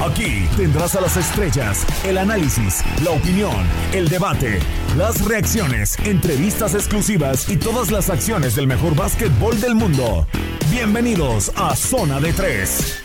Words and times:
Aquí 0.00 0.48
tendrás 0.56 0.96
a 0.96 1.02
las 1.02 1.18
estrellas, 1.18 1.86
el 2.06 2.16
análisis, 2.16 2.82
la 3.04 3.10
opinión, 3.10 3.66
el 3.92 4.08
debate, 4.08 4.58
las 4.96 5.22
reacciones, 5.26 5.98
entrevistas 6.06 6.74
exclusivas 6.74 7.50
y 7.50 7.58
todas 7.58 7.90
las 7.90 8.08
acciones 8.08 8.56
del 8.56 8.66
mejor 8.66 8.96
básquetbol 8.96 9.60
del 9.60 9.74
mundo. 9.74 10.26
Bienvenidos 10.70 11.52
a 11.54 11.76
Zona 11.76 12.18
de 12.18 12.32
Tres. 12.32 13.02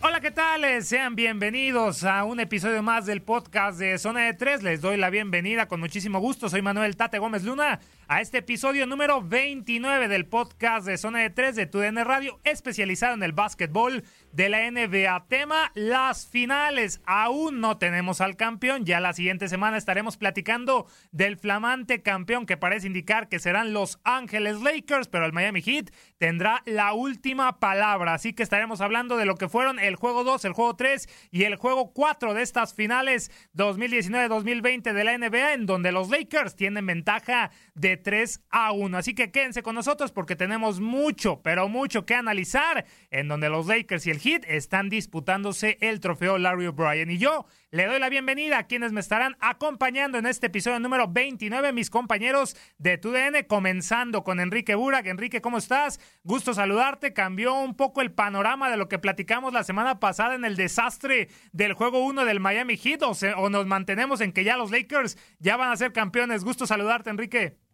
Hola, 0.00 0.22
¿qué 0.22 0.30
tal? 0.30 0.82
Sean 0.82 1.14
bienvenidos 1.14 2.04
a 2.04 2.24
un 2.24 2.40
episodio 2.40 2.82
más 2.82 3.04
del 3.04 3.20
podcast 3.20 3.78
de 3.78 3.98
Zona 3.98 4.20
de 4.20 4.32
Tres. 4.32 4.62
Les 4.62 4.80
doy 4.80 4.96
la 4.96 5.10
bienvenida 5.10 5.68
con 5.68 5.78
muchísimo 5.78 6.20
gusto. 6.20 6.48
Soy 6.48 6.62
Manuel 6.62 6.96
Tate 6.96 7.18
Gómez 7.18 7.44
Luna 7.44 7.80
a 8.08 8.22
este 8.22 8.38
episodio 8.38 8.86
número 8.86 9.20
29 9.20 10.08
del 10.08 10.24
podcast 10.24 10.86
de 10.86 10.96
Zona 10.96 11.18
de 11.18 11.28
Tres 11.28 11.56
de 11.56 11.66
TUDN 11.66 12.06
Radio, 12.06 12.40
especializado 12.42 13.12
en 13.12 13.22
el 13.22 13.32
básquetbol 13.32 14.02
de 14.32 14.48
la 14.48 14.70
NBA. 14.70 15.26
Tema, 15.28 15.70
las 15.74 16.26
finales. 16.26 17.02
Aún 17.04 17.60
no 17.60 17.76
tenemos 17.76 18.22
al 18.22 18.36
campeón. 18.36 18.86
Ya 18.86 19.00
la 19.00 19.12
siguiente 19.12 19.46
semana 19.48 19.76
estaremos 19.76 20.16
platicando 20.16 20.86
del 21.12 21.36
flamante 21.36 22.00
campeón 22.00 22.46
que 22.46 22.56
parece 22.56 22.86
indicar 22.86 23.28
que 23.28 23.38
serán 23.38 23.74
los 23.74 24.00
Ángeles 24.04 24.62
Lakers, 24.62 25.08
pero 25.08 25.26
el 25.26 25.34
Miami 25.34 25.60
Heat 25.60 25.90
tendrá 26.16 26.62
la 26.64 26.94
última 26.94 27.60
palabra. 27.60 28.14
Así 28.14 28.32
que 28.32 28.42
estaremos 28.42 28.80
hablando 28.80 29.18
de 29.18 29.26
lo 29.26 29.34
que 29.34 29.50
fueron 29.50 29.78
el 29.78 29.96
juego 29.96 30.24
2, 30.24 30.46
el 30.46 30.54
juego 30.54 30.76
3 30.76 31.08
y 31.30 31.42
el 31.42 31.56
juego 31.56 31.92
4 31.92 32.32
de 32.32 32.40
estas 32.40 32.72
finales 32.72 33.30
2019-2020 33.54 34.94
de 34.94 35.04
la 35.04 35.18
NBA, 35.18 35.52
en 35.52 35.66
donde 35.66 35.92
los 35.92 36.08
Lakers 36.08 36.56
tienen 36.56 36.86
ventaja 36.86 37.50
de 37.74 37.97
3 37.98 38.42
a 38.50 38.72
1. 38.72 38.96
Así 38.96 39.14
que 39.14 39.30
quédense 39.30 39.62
con 39.62 39.74
nosotros 39.74 40.12
porque 40.12 40.36
tenemos 40.36 40.80
mucho, 40.80 41.42
pero 41.42 41.68
mucho 41.68 42.06
que 42.06 42.14
analizar, 42.14 42.86
en 43.10 43.28
donde 43.28 43.48
los 43.48 43.66
Lakers 43.66 44.06
y 44.06 44.10
el 44.10 44.20
Heat 44.20 44.44
están 44.48 44.88
disputándose 44.88 45.76
el 45.80 46.00
trofeo 46.00 46.38
Larry 46.38 46.66
O'Brien. 46.66 47.10
Y 47.10 47.18
yo 47.18 47.46
le 47.70 47.84
doy 47.84 48.00
la 48.00 48.08
bienvenida 48.08 48.58
a 48.58 48.66
quienes 48.66 48.92
me 48.92 49.00
estarán 49.00 49.36
acompañando 49.40 50.16
en 50.16 50.24
este 50.24 50.46
episodio 50.46 50.80
número 50.80 51.06
29, 51.08 51.72
mis 51.74 51.90
compañeros 51.90 52.56
de 52.78 52.96
TUDN, 52.96 53.44
comenzando 53.46 54.24
con 54.24 54.40
Enrique 54.40 54.74
Burak. 54.74 55.06
Enrique, 55.06 55.42
¿cómo 55.42 55.58
estás? 55.58 56.00
Gusto 56.22 56.54
saludarte. 56.54 57.12
Cambió 57.12 57.54
un 57.54 57.74
poco 57.74 58.00
el 58.00 58.10
panorama 58.10 58.70
de 58.70 58.78
lo 58.78 58.88
que 58.88 58.98
platicamos 58.98 59.52
la 59.52 59.64
semana 59.64 60.00
pasada 60.00 60.34
en 60.34 60.46
el 60.46 60.56
desastre 60.56 61.28
del 61.52 61.74
juego 61.74 62.04
1 62.06 62.24
del 62.24 62.40
Miami 62.40 62.76
Heat 62.76 63.02
o, 63.02 63.12
o 63.36 63.50
nos 63.50 63.66
mantenemos 63.66 64.20
en 64.20 64.32
que 64.32 64.44
ya 64.44 64.56
los 64.56 64.70
Lakers 64.70 65.18
ya 65.38 65.56
van 65.56 65.70
a 65.70 65.76
ser 65.76 65.92
campeones. 65.92 66.44
Gusto 66.44 66.66
saludarte, 66.66 67.10
Enrique. 67.10 67.67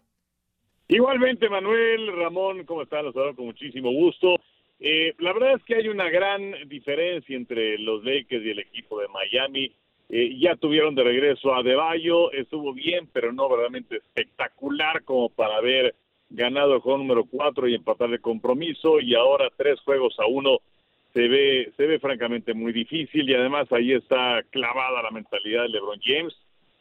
Igualmente, 0.88 1.48
Manuel, 1.48 2.14
Ramón, 2.14 2.64
¿cómo 2.64 2.82
están? 2.82 3.06
Los 3.06 3.14
saludo 3.14 3.36
con 3.36 3.46
muchísimo 3.46 3.90
gusto. 3.90 4.36
Eh, 4.80 5.14
la 5.18 5.32
verdad 5.32 5.54
es 5.54 5.64
que 5.64 5.76
hay 5.76 5.88
una 5.88 6.10
gran 6.10 6.68
diferencia 6.68 7.34
entre 7.36 7.78
los 7.78 8.04
Lakers 8.04 8.44
y 8.44 8.50
el 8.50 8.58
equipo 8.58 9.00
de 9.00 9.08
Miami. 9.08 9.72
Eh, 10.10 10.36
ya 10.38 10.56
tuvieron 10.56 10.94
de 10.94 11.02
regreso 11.02 11.54
a 11.54 11.62
Deballo, 11.62 12.30
estuvo 12.32 12.74
bien, 12.74 13.08
pero 13.12 13.32
no 13.32 13.48
verdaderamente 13.48 13.96
espectacular 13.96 15.02
como 15.04 15.30
para 15.30 15.56
haber 15.56 15.94
ganado 16.28 16.74
el 16.74 16.80
juego 16.80 16.98
número 16.98 17.24
4 17.24 17.68
y 17.68 17.74
empatar 17.74 18.10
el 18.10 18.20
compromiso. 18.20 19.00
Y 19.00 19.14
ahora 19.14 19.48
tres 19.56 19.80
juegos 19.80 20.20
a 20.20 20.26
uno 20.26 20.58
se 21.14 21.28
ve, 21.28 21.72
se 21.78 21.86
ve 21.86 21.98
francamente 21.98 22.52
muy 22.52 22.74
difícil. 22.74 23.28
Y 23.30 23.34
además 23.34 23.72
ahí 23.72 23.92
está 23.92 24.42
clavada 24.50 25.02
la 25.02 25.10
mentalidad 25.10 25.62
de 25.62 25.70
LeBron 25.70 26.00
James, 26.04 26.36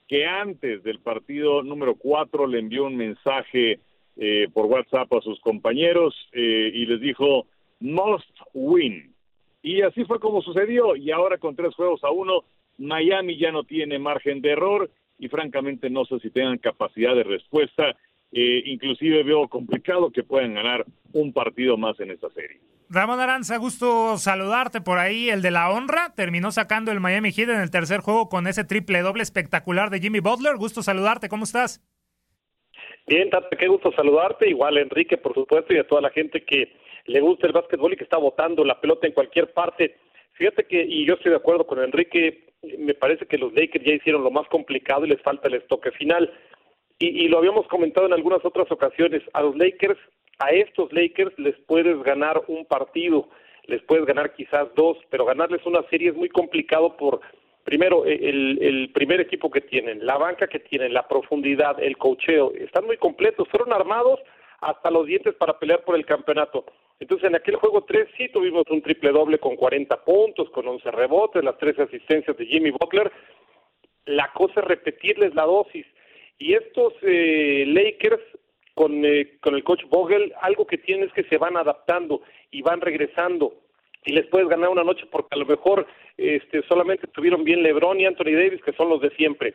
que 0.09 0.25
antes 0.25 0.83
del 0.83 0.99
partido 0.99 1.63
número 1.63 1.95
4 1.95 2.47
le 2.47 2.59
envió 2.59 2.83
un 2.83 2.97
mensaje 2.97 3.79
eh, 4.17 4.47
por 4.53 4.65
WhatsApp 4.67 5.11
a 5.13 5.21
sus 5.21 5.39
compañeros 5.41 6.15
eh, 6.33 6.71
y 6.73 6.85
les 6.85 7.01
dijo 7.01 7.47
must 7.79 8.29
win. 8.53 9.13
Y 9.61 9.81
así 9.81 10.05
fue 10.05 10.19
como 10.19 10.41
sucedió. 10.41 10.95
Y 10.95 11.11
ahora 11.11 11.37
con 11.37 11.55
tres 11.55 11.73
juegos 11.75 12.03
a 12.03 12.11
uno, 12.11 12.43
Miami 12.77 13.37
ya 13.37 13.51
no 13.51 13.63
tiene 13.63 13.99
margen 13.99 14.41
de 14.41 14.51
error 14.51 14.89
y 15.17 15.29
francamente 15.29 15.89
no 15.89 16.05
sé 16.05 16.19
si 16.19 16.29
tengan 16.29 16.57
capacidad 16.57 17.15
de 17.15 17.23
respuesta. 17.23 17.95
Eh, 18.31 18.63
inclusive 18.65 19.23
veo 19.23 19.47
complicado 19.47 20.09
que 20.09 20.23
puedan 20.23 20.55
ganar 20.55 20.85
un 21.11 21.33
partido 21.33 21.77
más 21.77 21.99
en 21.99 22.11
esta 22.11 22.29
serie. 22.31 22.59
Ramón 22.89 23.19
Aranza, 23.19 23.57
gusto 23.57 24.17
saludarte 24.17 24.81
por 24.81 24.99
ahí. 24.99 25.29
El 25.29 25.41
de 25.41 25.51
la 25.51 25.69
honra 25.69 26.13
terminó 26.15 26.51
sacando 26.51 26.91
el 26.91 26.99
Miami 26.99 27.31
Heat 27.31 27.49
en 27.49 27.61
el 27.61 27.71
tercer 27.71 28.01
juego 28.01 28.29
con 28.29 28.47
ese 28.47 28.63
triple 28.63 29.01
doble 29.01 29.23
espectacular 29.23 29.89
de 29.89 29.99
Jimmy 29.99 30.19
Butler. 30.19 30.57
Gusto 30.57 30.83
saludarte, 30.83 31.29
¿cómo 31.29 31.43
estás? 31.43 31.81
Bien, 33.05 33.29
Tate, 33.29 33.57
qué 33.57 33.67
gusto 33.67 33.91
saludarte. 33.93 34.49
Igual, 34.49 34.77
Enrique, 34.77 35.17
por 35.17 35.33
supuesto, 35.33 35.73
y 35.73 35.77
a 35.77 35.87
toda 35.87 36.01
la 36.01 36.09
gente 36.09 36.43
que 36.43 36.73
le 37.05 37.19
gusta 37.19 37.47
el 37.47 37.53
básquetbol 37.53 37.93
y 37.93 37.97
que 37.97 38.05
está 38.05 38.17
botando 38.17 38.63
la 38.63 38.79
pelota 38.79 39.07
en 39.07 39.13
cualquier 39.13 39.51
parte. 39.51 39.97
Fíjate 40.33 40.65
que, 40.65 40.83
y 40.83 41.05
yo 41.05 41.15
estoy 41.15 41.31
de 41.31 41.37
acuerdo 41.37 41.67
con 41.67 41.83
Enrique, 41.83 42.45
me 42.77 42.93
parece 42.93 43.25
que 43.25 43.37
los 43.37 43.53
Lakers 43.53 43.85
ya 43.85 43.93
hicieron 43.93 44.23
lo 44.23 44.31
más 44.31 44.47
complicado 44.47 45.05
y 45.05 45.09
les 45.09 45.21
falta 45.21 45.49
el 45.49 45.55
estoque 45.55 45.91
final. 45.91 46.31
Y, 46.97 47.25
y 47.25 47.27
lo 47.27 47.39
habíamos 47.39 47.67
comentado 47.67 48.07
en 48.07 48.13
algunas 48.13 48.43
otras 48.45 48.71
ocasiones, 48.71 49.21
a 49.33 49.41
los 49.41 49.55
Lakers, 49.57 49.99
a 50.39 50.51
estos 50.51 50.91
Lakers 50.93 51.37
les 51.37 51.55
puedes 51.67 52.01
ganar 52.03 52.41
un 52.47 52.65
partido, 52.65 53.27
les 53.65 53.81
puedes 53.83 54.05
ganar 54.05 54.33
quizás 54.33 54.73
dos, 54.75 54.97
pero 55.09 55.25
ganarles 55.25 55.65
una 55.65 55.83
serie 55.89 56.09
es 56.09 56.15
muy 56.15 56.29
complicado 56.29 56.95
por 56.95 57.19
primero, 57.63 58.05
e, 58.05 58.13
el, 58.13 58.59
el, 58.61 58.91
primer 58.91 59.21
equipo 59.21 59.49
que 59.49 59.61
tienen, 59.61 60.05
la 60.05 60.17
banca 60.17 60.47
que 60.47 60.59
tienen, 60.59 60.93
la 60.93 61.07
profundidad, 61.07 61.81
el 61.81 61.97
cocheo, 61.97 62.53
están 62.53 62.85
muy 62.85 62.97
completos, 62.97 63.47
fueron 63.49 63.73
armados 63.73 64.19
hasta 64.61 64.91
los 64.91 65.05
dientes 65.05 65.35
para 65.35 65.59
pelear 65.59 65.83
por 65.83 65.95
el 65.95 66.05
campeonato. 66.05 66.65
Entonces, 66.99 67.27
en 67.27 67.35
aquel 67.35 67.55
juego 67.55 67.83
3 67.83 68.07
sí 68.17 68.29
tuvimos 68.29 68.63
un 68.69 68.81
triple 68.81 69.11
doble 69.11 69.37
con 69.39 69.55
40 69.55 70.03
puntos, 70.05 70.49
con 70.51 70.67
11 70.67 70.89
rebotes, 70.91 71.43
las 71.43 71.57
tres 71.57 71.77
asistencias 71.79 72.37
de 72.37 72.45
Jimmy 72.45 72.71
Butler. 72.71 73.11
La 74.05 74.31
cosa 74.33 74.61
es 74.61 74.65
repetirles 74.67 75.33
la 75.35 75.43
dosis. 75.43 75.85
Y 76.37 76.53
estos 76.53 76.93
eh, 77.01 77.65
Lakers 77.67 78.21
con, 78.73 79.05
eh, 79.05 79.37
con 79.41 79.55
el 79.55 79.63
coach 79.63 79.83
Vogel, 79.89 80.33
algo 80.41 80.65
que 80.65 80.77
tienen 80.77 81.07
es 81.07 81.13
que 81.13 81.23
se 81.25 81.37
van 81.37 81.57
adaptando 81.57 82.21
y 82.51 82.61
van 82.61 82.81
regresando 82.81 83.62
y 84.05 84.13
les 84.13 84.25
puedes 84.27 84.47
ganar 84.47 84.69
una 84.69 84.83
noche 84.83 85.05
porque 85.11 85.35
a 85.35 85.37
lo 85.37 85.45
mejor 85.45 85.85
este, 86.17 86.61
solamente 86.63 87.05
estuvieron 87.05 87.43
bien 87.43 87.63
LeBron 87.63 87.99
y 87.99 88.05
Anthony 88.05 88.33
Davis, 88.33 88.61
que 88.63 88.73
son 88.73 88.89
los 88.89 89.01
de 89.01 89.09
siempre. 89.11 89.53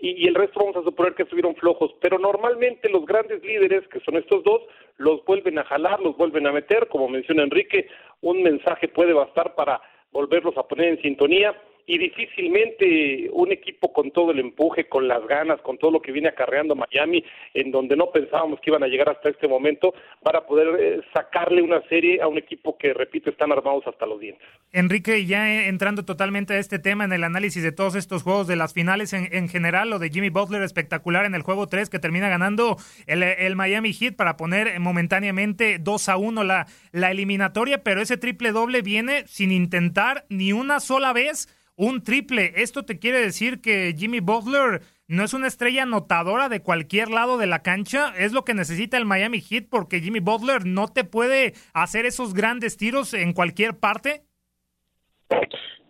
Y, 0.00 0.24
y, 0.24 0.28
el 0.28 0.34
resto 0.36 0.60
vamos 0.60 0.76
a 0.76 0.84
suponer 0.84 1.14
que 1.14 1.24
estuvieron 1.24 1.56
flojos, 1.56 1.92
pero 2.00 2.18
normalmente 2.18 2.88
los 2.88 3.04
grandes 3.04 3.42
líderes, 3.42 3.86
que 3.88 3.98
son 4.00 4.16
estos 4.16 4.44
dos, 4.44 4.62
los 4.96 5.24
vuelven 5.24 5.58
a 5.58 5.64
jalar, 5.64 6.00
los 6.00 6.16
vuelven 6.16 6.46
a 6.46 6.52
meter, 6.52 6.86
como 6.86 7.08
menciona 7.08 7.42
Enrique, 7.42 7.88
un 8.20 8.42
mensaje 8.42 8.86
puede 8.86 9.12
bastar 9.12 9.56
para 9.56 9.80
volverlos 10.12 10.56
a 10.56 10.68
poner 10.68 10.90
en 10.90 11.02
sintonía 11.02 11.54
y 11.88 11.96
difícilmente 11.96 13.30
un 13.32 13.50
equipo 13.50 13.94
con 13.94 14.10
todo 14.10 14.30
el 14.30 14.38
empuje, 14.38 14.88
con 14.88 15.08
las 15.08 15.26
ganas, 15.26 15.58
con 15.62 15.78
todo 15.78 15.90
lo 15.90 16.02
que 16.02 16.12
viene 16.12 16.28
acarreando 16.28 16.76
Miami, 16.76 17.24
en 17.54 17.70
donde 17.70 17.96
no 17.96 18.10
pensábamos 18.10 18.60
que 18.60 18.70
iban 18.70 18.82
a 18.82 18.88
llegar 18.88 19.08
hasta 19.08 19.30
este 19.30 19.48
momento, 19.48 19.94
para 20.22 20.46
poder 20.46 20.68
eh, 20.78 21.00
sacarle 21.14 21.62
una 21.62 21.80
serie 21.88 22.20
a 22.20 22.28
un 22.28 22.36
equipo 22.36 22.76
que, 22.76 22.92
repito, 22.92 23.30
están 23.30 23.52
armados 23.52 23.86
hasta 23.86 24.04
los 24.04 24.20
dientes. 24.20 24.46
Enrique, 24.70 25.24
ya 25.24 25.66
entrando 25.66 26.04
totalmente 26.04 26.52
a 26.52 26.58
este 26.58 26.78
tema 26.78 27.04
en 27.04 27.12
el 27.14 27.24
análisis 27.24 27.62
de 27.62 27.72
todos 27.72 27.94
estos 27.94 28.22
juegos 28.22 28.46
de 28.46 28.56
las 28.56 28.74
finales 28.74 29.14
en, 29.14 29.34
en 29.34 29.48
general, 29.48 29.88
lo 29.88 29.98
de 29.98 30.10
Jimmy 30.10 30.28
Butler 30.28 30.60
espectacular 30.60 31.24
en 31.24 31.34
el 31.34 31.40
juego 31.40 31.68
3 31.68 31.88
que 31.88 31.98
termina 31.98 32.28
ganando 32.28 32.76
el, 33.06 33.22
el 33.22 33.56
Miami 33.56 33.94
Heat 33.94 34.14
para 34.14 34.36
poner 34.36 34.78
momentáneamente 34.78 35.78
2 35.78 36.08
a 36.10 36.18
1 36.18 36.44
la, 36.44 36.66
la 36.92 37.10
eliminatoria, 37.10 37.82
pero 37.82 38.02
ese 38.02 38.18
triple 38.18 38.52
doble 38.52 38.82
viene 38.82 39.26
sin 39.26 39.52
intentar 39.52 40.26
ni 40.28 40.52
una 40.52 40.80
sola 40.80 41.14
vez 41.14 41.48
un 41.78 42.02
triple. 42.02 42.52
Esto 42.56 42.84
te 42.84 42.98
quiere 42.98 43.20
decir 43.20 43.62
que 43.62 43.94
Jimmy 43.96 44.20
Butler 44.20 44.82
no 45.06 45.24
es 45.24 45.32
una 45.32 45.46
estrella 45.46 45.84
anotadora 45.84 46.48
de 46.48 46.60
cualquier 46.60 47.08
lado 47.08 47.38
de 47.38 47.46
la 47.46 47.62
cancha. 47.62 48.12
Es 48.18 48.32
lo 48.32 48.44
que 48.44 48.52
necesita 48.52 48.98
el 48.98 49.06
Miami 49.06 49.40
Heat 49.40 49.68
porque 49.70 50.00
Jimmy 50.00 50.18
Butler 50.18 50.66
no 50.66 50.88
te 50.88 51.04
puede 51.04 51.54
hacer 51.72 52.04
esos 52.04 52.34
grandes 52.34 52.76
tiros 52.76 53.14
en 53.14 53.32
cualquier 53.32 53.78
parte. 53.78 54.22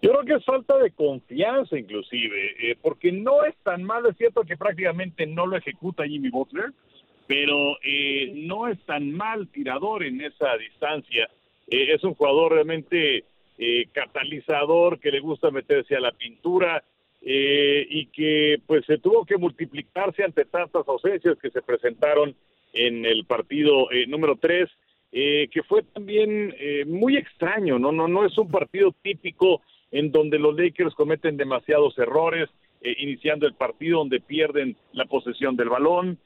Yo 0.00 0.12
creo 0.12 0.24
que 0.24 0.34
es 0.34 0.44
falta 0.44 0.76
de 0.78 0.92
confianza 0.92 1.76
inclusive, 1.76 2.70
eh, 2.70 2.76
porque 2.80 3.10
no 3.10 3.42
es 3.44 3.56
tan 3.64 3.82
malo, 3.82 4.10
es 4.10 4.16
cierto 4.16 4.42
que 4.42 4.56
prácticamente 4.56 5.26
no 5.26 5.46
lo 5.46 5.56
ejecuta 5.56 6.06
Jimmy 6.06 6.28
Butler, 6.28 6.72
pero 7.26 7.56
eh, 7.82 8.32
no 8.36 8.68
es 8.68 8.78
tan 8.84 9.10
mal 9.10 9.48
tirador 9.48 10.04
en 10.04 10.20
esa 10.20 10.56
distancia. 10.56 11.28
Eh, 11.66 11.94
es 11.94 12.04
un 12.04 12.14
jugador 12.14 12.52
realmente 12.52 13.24
eh, 13.60 13.88
catalizador 13.90 15.00
que 15.00 15.10
le 15.10 15.18
gusta 15.18 15.50
meterse 15.50 15.96
a 15.96 16.00
la 16.00 16.12
pintura 16.12 16.84
eh, 17.20 17.84
y 17.90 18.06
que 18.06 18.60
pues 18.64 18.86
se 18.86 18.98
tuvo 18.98 19.24
que 19.24 19.36
multiplicarse 19.36 20.22
ante 20.22 20.44
tantas 20.44 20.86
ausencias 20.86 21.36
que 21.42 21.50
se 21.50 21.60
presentaron 21.62 22.36
en 22.72 23.04
el 23.04 23.24
partido 23.24 23.90
eh, 23.90 24.06
número 24.06 24.36
3, 24.36 24.70
que 25.10 25.62
fue 25.66 25.82
también 25.82 26.54
muy 26.86 27.16
extraño, 27.16 27.78
¿no? 27.78 27.90
No, 27.92 28.06
no 28.06 28.26
es 28.26 28.36
un 28.36 28.50
partido 28.50 28.94
típico 29.02 29.62
en 29.90 30.12
donde 30.12 30.38
los 30.38 30.54
Lakers 30.54 30.94
cometen 30.94 31.38
demasiados 31.38 31.98
errores, 31.98 32.50
iniciando 32.82 33.46
el 33.46 33.54
partido 33.54 34.00
donde 34.00 34.20
pierden 34.20 34.76
la 34.92 35.06
posesión 35.06 35.56
del 35.56 35.70
balón. 35.70 36.18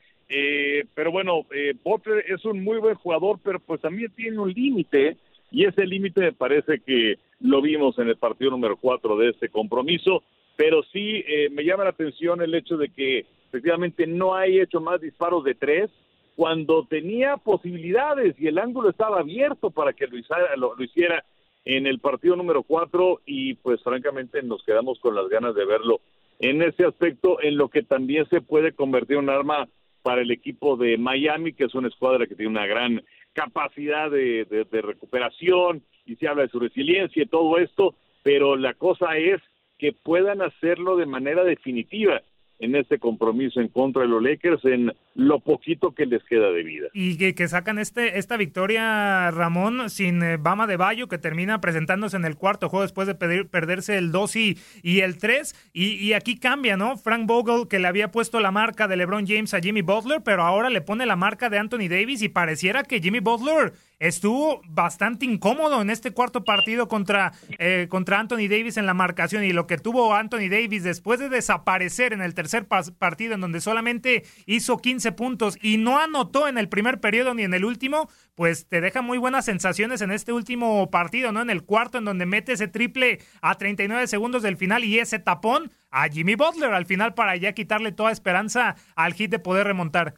pero 0.97 1.13
bueno, 1.13 1.47
Butler 1.85 2.25
es 2.29 2.45
un 2.45 2.65
muy 2.65 2.79
buen 2.79 2.97
jugador, 2.97 3.39
pero 3.45 3.61
pues 3.61 3.81
también 3.81 4.13
tiene 4.17 4.41
un 4.41 4.53
límite 4.53 5.17
y 5.53 5.67
ese 5.67 5.87
límite 5.87 6.21
me 6.21 6.33
parece 6.33 6.81
que 6.81 7.19
lo 7.41 7.61
vimos 7.61 7.99
en 7.99 8.09
el 8.09 8.17
partido 8.17 8.51
número 8.51 8.77
4 8.77 9.17
de 9.19 9.31
este 9.31 9.49
compromiso, 9.51 10.23
pero 10.57 10.83
sí 10.93 11.23
eh, 11.27 11.49
me 11.51 11.65
llama 11.65 11.85
la 11.85 11.91
atención 11.91 12.41
el 12.41 12.55
hecho 12.55 12.77
de 12.77 12.89
que 12.89 13.27
efectivamente 13.49 14.07
no 14.07 14.35
hay 14.35 14.61
hecho 14.61 14.81
más 14.81 15.01
disparos 15.01 15.45
de 15.45 15.55
tres 15.55 15.91
cuando 16.37 16.87
tenía 16.89 17.37
posibilidades 17.37 18.35
y 18.39 18.47
el 18.47 18.59
ángulo 18.59 18.89
estaba 18.89 19.21
abierto 19.21 19.71
para 19.71 19.93
que 19.93 20.07
lo, 20.07 20.75
lo, 20.75 20.83
hiciera 20.83 21.25
en 21.65 21.87
el 21.87 21.99
partido 21.99 22.35
número 22.35 22.63
4 22.63 23.21
y 23.27 23.55
pues 23.55 23.83
francamente 23.83 24.43
nos 24.43 24.65
quedamos 24.65 24.99
con 25.01 25.15
las 25.15 25.29
ganas 25.29 25.55
de 25.55 25.67
verlo 25.67 26.01
en 26.39 26.63
ese 26.63 26.87
aspecto 26.87 27.41
en 27.43 27.57
lo 27.57 27.69
que 27.69 27.83
también 27.83 28.27
se 28.31 28.41
puede 28.41 28.73
convertir 28.73 29.19
un 29.19 29.29
arma 29.29 29.69
para 30.03 30.23
el 30.23 30.31
equipo 30.31 30.77
de 30.77 30.99
Miami, 30.99 31.53
que 31.53 31.65
es 31.65 31.75
una 31.75 31.89
escuadra 31.89 32.27
que 32.27 32.35
tiene 32.35 32.51
una 32.51 32.67
gran 32.67 33.03
capacidad 33.33 34.11
de, 34.11 34.45
de, 34.45 34.83
recuperación 34.83 35.83
y 36.07 36.17
se 36.17 36.29
habla 36.29 36.43
de 36.43 36.49
su 36.49 36.61
resiliencia 36.61 37.23
y 37.23 37.27
todo 37.27 37.59
esto, 37.59 37.95
pero 38.23 38.57
la 38.57 38.75
cosa 38.75 39.17
es 39.17 39.41
que 39.79 39.93
puedan 39.93 40.43
hacerlo 40.43 40.97
de 40.97 41.07
manera 41.07 41.45
definitiva 41.45 42.23
en 42.63 42.77
este 42.77 42.99
compromiso 42.99 43.61
en 43.61 43.69
contra 43.69 44.03
de 44.03 44.09
los 44.09 44.23
Lakers 44.23 44.65
en 44.65 44.93
lo 45.15 45.41
poquito 45.41 45.93
que 45.95 46.07
les 46.07 46.23
queda 46.25 46.51
de 46.53 46.63
vida. 46.63 46.89
Y 46.95 47.33
que, 47.35 47.49
sacan 47.49 47.79
este 47.79 48.19
esta 48.19 48.37
victoria, 48.37 49.31
Ramón, 49.33 49.91
sin 49.91 50.23
eh, 50.23 50.37
Bama 50.37 50.69
de 50.69 50.77
Bayo, 50.77 51.09
que 51.09 51.19
termina 51.19 51.61
presentándose 51.61 52.17
en 52.17 52.25
el 52.25 52.37
cuarto 52.37 52.69
juego 52.69 52.83
después 52.83 53.09
de 53.09 53.17
pedir, 53.17 53.49
perderse 53.49 53.99
el 53.99 54.13
2 54.13 54.37
y, 54.37 54.59
y 54.83 55.01
el 55.01 55.19
3. 55.19 55.71
Y, 55.73 55.95
y, 55.95 56.13
aquí 56.13 56.39
cambia, 56.39 56.77
¿no? 56.77 56.97
Frank 56.97 57.27
Vogel, 57.27 57.67
que 57.69 57.81
le 57.81 57.89
había 57.89 58.13
puesto 58.13 58.39
la 58.39 58.53
marca 58.53 58.87
de 58.87 58.97
LeBron 58.97 59.27
James 59.27 59.53
a 59.55 59.61
Jimmy 59.61 59.83
Butler, 59.83 60.23
pero 60.25 60.43
ahora 60.43 60.71
le 60.71 60.81
pone 60.81 61.05
la 61.05 61.17
marca 61.17 61.51
de 61.51 61.59
Anthony 61.59 61.89
Davis 61.91 62.23
y 62.23 62.29
pareciera 62.29 62.85
que 62.85 63.01
Jimmy 63.01 63.19
Butler 63.19 63.73
estuvo 64.03 64.63
bastante 64.69 65.25
incómodo 65.25 65.81
en 65.81 65.89
este 65.89 66.11
cuarto 66.11 66.45
partido 66.45 66.89
contra, 66.89 67.33
eh, 67.59 67.87
contra 67.89 68.19
Anthony 68.19 68.49
Davis 68.51 68.77
en 68.77 68.85
la 68.85 68.95
marcación 68.95 69.45
y 69.45 69.53
lo 69.53 69.69
que 69.69 69.79
tuvo 69.79 70.13
Anthony 70.13 70.49
Davis 70.51 70.83
después 70.83 71.21
de 71.21 71.29
desaparecer 71.29 72.13
en 72.13 72.21
el 72.21 72.35
tercer 72.35 72.67
partido 72.67 73.35
en 73.35 73.41
donde 73.41 73.61
solamente 73.61 74.25
hizo 74.45 74.79
15 74.79 75.13
puntos 75.13 75.57
y 75.63 75.77
no 75.77 76.01
anotó 76.01 76.49
en 76.49 76.59
el 76.59 76.69
primer 76.69 76.99
periodo 76.99 77.33
ni 77.35 77.45
en 77.45 77.55
el 77.55 77.65
último, 77.65 78.09
pues 78.35 78.67
te 78.67 78.81
deja 78.81 79.03
muy 79.03 79.19
buenas 79.19 79.45
sensaciones 79.45 80.01
en 80.01 80.11
este 80.11 80.33
último 80.33 80.91
partido, 80.91 81.31
¿no? 81.31 81.41
En 81.41 81.51
el 81.51 81.63
cuarto 81.63 81.99
en 81.99 82.05
donde 82.05 82.27
mete 82.27 82.55
ese 82.55 82.67
triple 82.67 83.21
a 83.41 83.55
39 83.55 84.09
segundos 84.09 84.43
del 84.43 84.57
final 84.57 84.83
y 84.83 84.99
ese 84.99 85.21
tapón 85.21 85.71
a 85.93 86.09
Jimmy 86.09 86.35
Butler 86.35 86.73
al 86.73 86.87
final 86.87 87.15
para 87.15 87.37
ya 87.37 87.53
quitarle 87.53 87.93
toda 87.93 88.11
esperanza 88.11 88.75
al 88.97 89.15
hit 89.15 89.31
de 89.31 89.39
poder 89.39 89.69
remontar. 89.69 90.15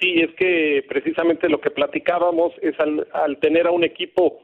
Sí, 0.00 0.20
es 0.20 0.34
que 0.34 0.84
precisamente 0.88 1.48
lo 1.48 1.60
que 1.60 1.70
platicábamos 1.70 2.52
es 2.62 2.74
al, 2.80 3.38
tener 3.40 3.66
a 3.66 3.72
un 3.72 3.84
equipo 3.84 4.40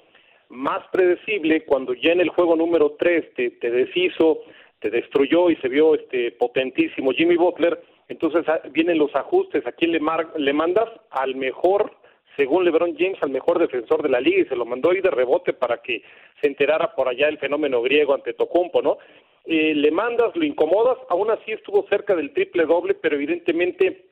más 0.48 0.86
predecible, 0.92 1.64
cuando 1.64 1.94
ya 1.94 2.12
en 2.12 2.20
el 2.20 2.28
juego 2.30 2.56
número 2.56 2.96
3 2.98 3.34
te, 3.34 3.50
te 3.52 3.70
deshizo, 3.70 4.40
te 4.80 4.90
destruyó 4.90 5.50
y 5.50 5.56
se 5.56 5.68
vio 5.68 5.94
este 5.94 6.32
potentísimo 6.32 7.12
Jimmy 7.12 7.36
Butler, 7.36 7.80
entonces 8.08 8.44
ah, 8.48 8.60
vienen 8.70 8.98
los 8.98 9.14
ajustes, 9.14 9.66
¿a 9.66 9.72
quién 9.72 9.92
le, 9.92 10.00
le 10.36 10.52
mandas? 10.52 10.88
Al 11.10 11.34
mejor, 11.34 11.92
según 12.36 12.64
LeBron 12.64 12.96
James, 12.96 13.18
al 13.22 13.30
mejor 13.30 13.58
defensor 13.58 14.02
de 14.02 14.08
la 14.08 14.20
liga 14.20 14.40
y 14.40 14.46
se 14.46 14.56
lo 14.56 14.64
mandó 14.64 14.90
ahí 14.90 15.00
de 15.00 15.10
rebote 15.10 15.52
para 15.52 15.78
que 15.82 16.02
se 16.40 16.46
enterara 16.46 16.94
por 16.94 17.08
allá 17.08 17.28
el 17.28 17.38
fenómeno 17.38 17.82
griego 17.82 18.14
ante 18.14 18.32
Tocumpo, 18.32 18.80
¿no? 18.80 18.98
Eh, 19.44 19.74
le 19.74 19.90
mandas, 19.90 20.34
lo 20.36 20.44
incomodas, 20.44 20.98
aún 21.08 21.30
así 21.30 21.52
estuvo 21.52 21.86
cerca 21.88 22.14
del 22.14 22.32
triple 22.32 22.64
doble, 22.64 22.94
pero 22.94 23.16
evidentemente 23.16 24.07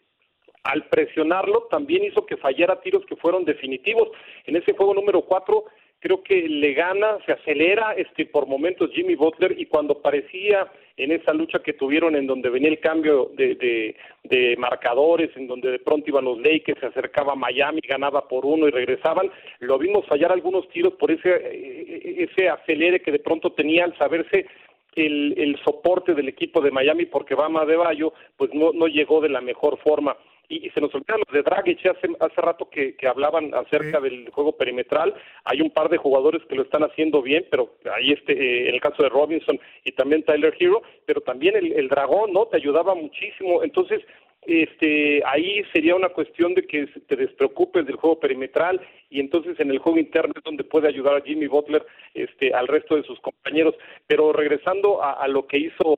al 0.67 0.85
presionarlo 0.89 1.69
también 1.71 2.05
hizo 2.05 2.27
que 2.27 2.37
fallara 2.37 2.81
tiros 2.81 3.05
que 3.07 3.17
fueron 3.17 3.45
definitivos. 3.45 4.11
En 4.45 4.57
ese 4.57 4.73
juego 4.73 4.95
número 4.95 5.23
cuatro 5.23 5.65
creo 6.01 6.23
que 6.23 6.49
le 6.49 6.75
gana, 6.75 7.19
se 7.25 7.33
acelera 7.33 7.93
este 7.97 8.27
por 8.27 8.47
momentos 8.47 8.91
Jimmy 8.93 9.15
Butler 9.15 9.59
y 9.59 9.67
cuando 9.67 10.01
parecía 10.01 10.71
en 10.97 11.13
esa 11.13 11.33
lucha 11.33 11.59
que 11.59 11.75
tuvieron 11.75 12.17
en 12.17 12.27
donde 12.27 12.49
venía 12.49 12.71
el 12.71 12.81
cambio 12.81 13.31
de, 13.35 13.95
de, 14.25 14.57
marcadores, 14.57 15.31
en 15.37 15.47
donde 15.47 15.71
de 15.71 15.79
pronto 15.79 16.09
iban 16.09 16.25
los 16.25 16.39
Lakers, 16.39 16.81
se 16.81 16.87
acercaba 16.87 17.35
Miami, 17.35 17.81
ganaba 17.87 18.27
por 18.29 18.47
uno 18.47 18.67
y 18.67 18.71
regresaban, 18.71 19.31
lo 19.61 19.79
vimos 19.79 20.07
fallar 20.07 20.33
algunos 20.33 20.69
tiros 20.71 20.95
por 20.95 21.11
ese, 21.11 21.29
eh, 21.29 22.29
ese 22.31 22.49
acelere 22.49 23.01
que 23.01 23.13
de 23.13 23.19
pronto 23.19 23.53
tenía 23.53 23.85
al 23.85 23.97
saberse 23.99 24.47
el, 24.95 25.35
el 25.37 25.59
soporte 25.63 26.15
del 26.15 26.29
equipo 26.29 26.61
de 26.63 26.71
Miami 26.71 27.05
porque 27.07 27.35
Bama 27.35 27.67
de 27.67 27.77
Bayo 27.77 28.13
pues 28.37 28.53
no, 28.55 28.73
no 28.73 28.87
llegó 28.87 29.21
de 29.21 29.29
la 29.29 29.43
mejor 29.43 29.79
forma 29.79 30.17
y, 30.49 30.71
se 30.71 30.81
nos 30.81 30.95
olvidan 30.95 31.21
los 31.27 31.33
de 31.33 31.43
Dragic 31.43 31.87
hace, 31.87 32.09
hace 32.21 32.41
rato 32.41 32.69
que, 32.69 32.97
que 32.97 33.07
hablaban 33.07 33.55
acerca 33.55 34.01
del 34.01 34.31
juego 34.31 34.57
perimetral, 34.57 35.15
hay 35.45 35.61
un 35.61 35.71
par 35.71 35.89
de 35.89 35.97
jugadores 35.97 36.43
que 36.49 36.55
lo 36.55 36.63
están 36.63 36.83
haciendo 36.83 37.23
bien, 37.23 37.47
pero 37.51 37.75
ahí 37.95 38.13
este, 38.13 38.33
eh, 38.33 38.69
en 38.69 38.75
el 38.75 38.81
caso 38.81 39.03
de 39.03 39.09
Robinson 39.09 39.59
y 39.85 39.93
también 39.93 40.25
Tyler 40.25 40.55
Hero, 40.59 40.83
pero 41.05 41.21
también 41.21 41.57
el, 41.57 41.73
el 41.73 41.89
dragón, 41.89 42.33
¿no? 42.33 42.47
Te 42.47 42.57
ayudaba 42.57 42.95
muchísimo, 42.95 43.63
entonces 43.63 44.03
este 44.47 45.23
ahí 45.27 45.65
sería 45.73 45.97
una 45.97 46.11
cuestión 46.11 46.55
de 46.55 46.63
que 46.63 46.87
te 46.87 47.17
despreocupes 47.17 47.85
del 47.85 47.97
juego 47.97 48.21
perimetral 48.21 48.81
y 49.11 49.19
entonces 49.19 49.59
en 49.59 49.71
el 49.71 49.79
juego 49.79 49.99
interno 49.99 50.33
es 50.37 50.45
donde 50.45 50.63
puede 50.63 50.87
ayudar 50.87 51.17
a 51.17 51.21
Jimmy 51.21 51.49
Butler 51.49 51.85
este 52.15 52.55
al 52.55 52.69
resto 52.69 52.95
de 52.95 53.03
sus 53.03 53.19
compañeros. 53.21 53.75
Pero 54.07 54.33
regresando 54.33 55.03
a, 55.03 55.15
a 55.15 55.27
lo 55.27 55.47
que 55.47 55.59
hizo 55.59 55.97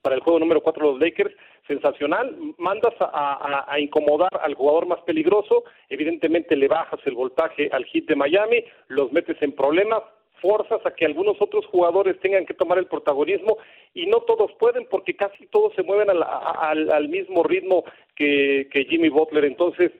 para 0.00 0.14
el 0.14 0.22
juego 0.22 0.38
número 0.38 0.62
4 0.62 0.92
los 0.92 1.00
Lakers 1.00 1.34
sensacional, 1.66 2.36
mandas 2.58 2.94
a, 3.00 3.76
incomodar 3.78 4.30
al 4.42 4.54
jugador 4.54 4.86
más 4.86 5.00
peligroso, 5.00 5.64
evidentemente 5.88 6.56
le 6.56 6.68
bajas 6.68 7.00
el 7.04 7.14
voltaje 7.14 7.68
al 7.72 7.84
hit 7.86 8.08
de 8.08 8.16
Miami, 8.16 8.64
los 8.88 9.12
metes 9.12 9.36
en 9.40 9.52
problemas, 9.52 10.02
forzas 10.40 10.84
a 10.84 10.94
que 10.94 11.06
algunos 11.06 11.40
otros 11.40 11.66
jugadores 11.66 12.20
tengan 12.20 12.44
que 12.46 12.54
tomar 12.54 12.78
el 12.78 12.86
protagonismo 12.86 13.56
y 13.94 14.06
no 14.06 14.20
todos 14.20 14.52
pueden 14.58 14.86
porque 14.90 15.16
casi 15.16 15.46
todos 15.46 15.74
se 15.74 15.82
mueven 15.82 16.08
al, 16.10 17.08
mismo 17.08 17.42
ritmo 17.42 17.84
que, 18.14 18.68
que 18.70 18.84
Jimmy 18.84 19.08
Butler. 19.08 19.46
Entonces, 19.46 19.92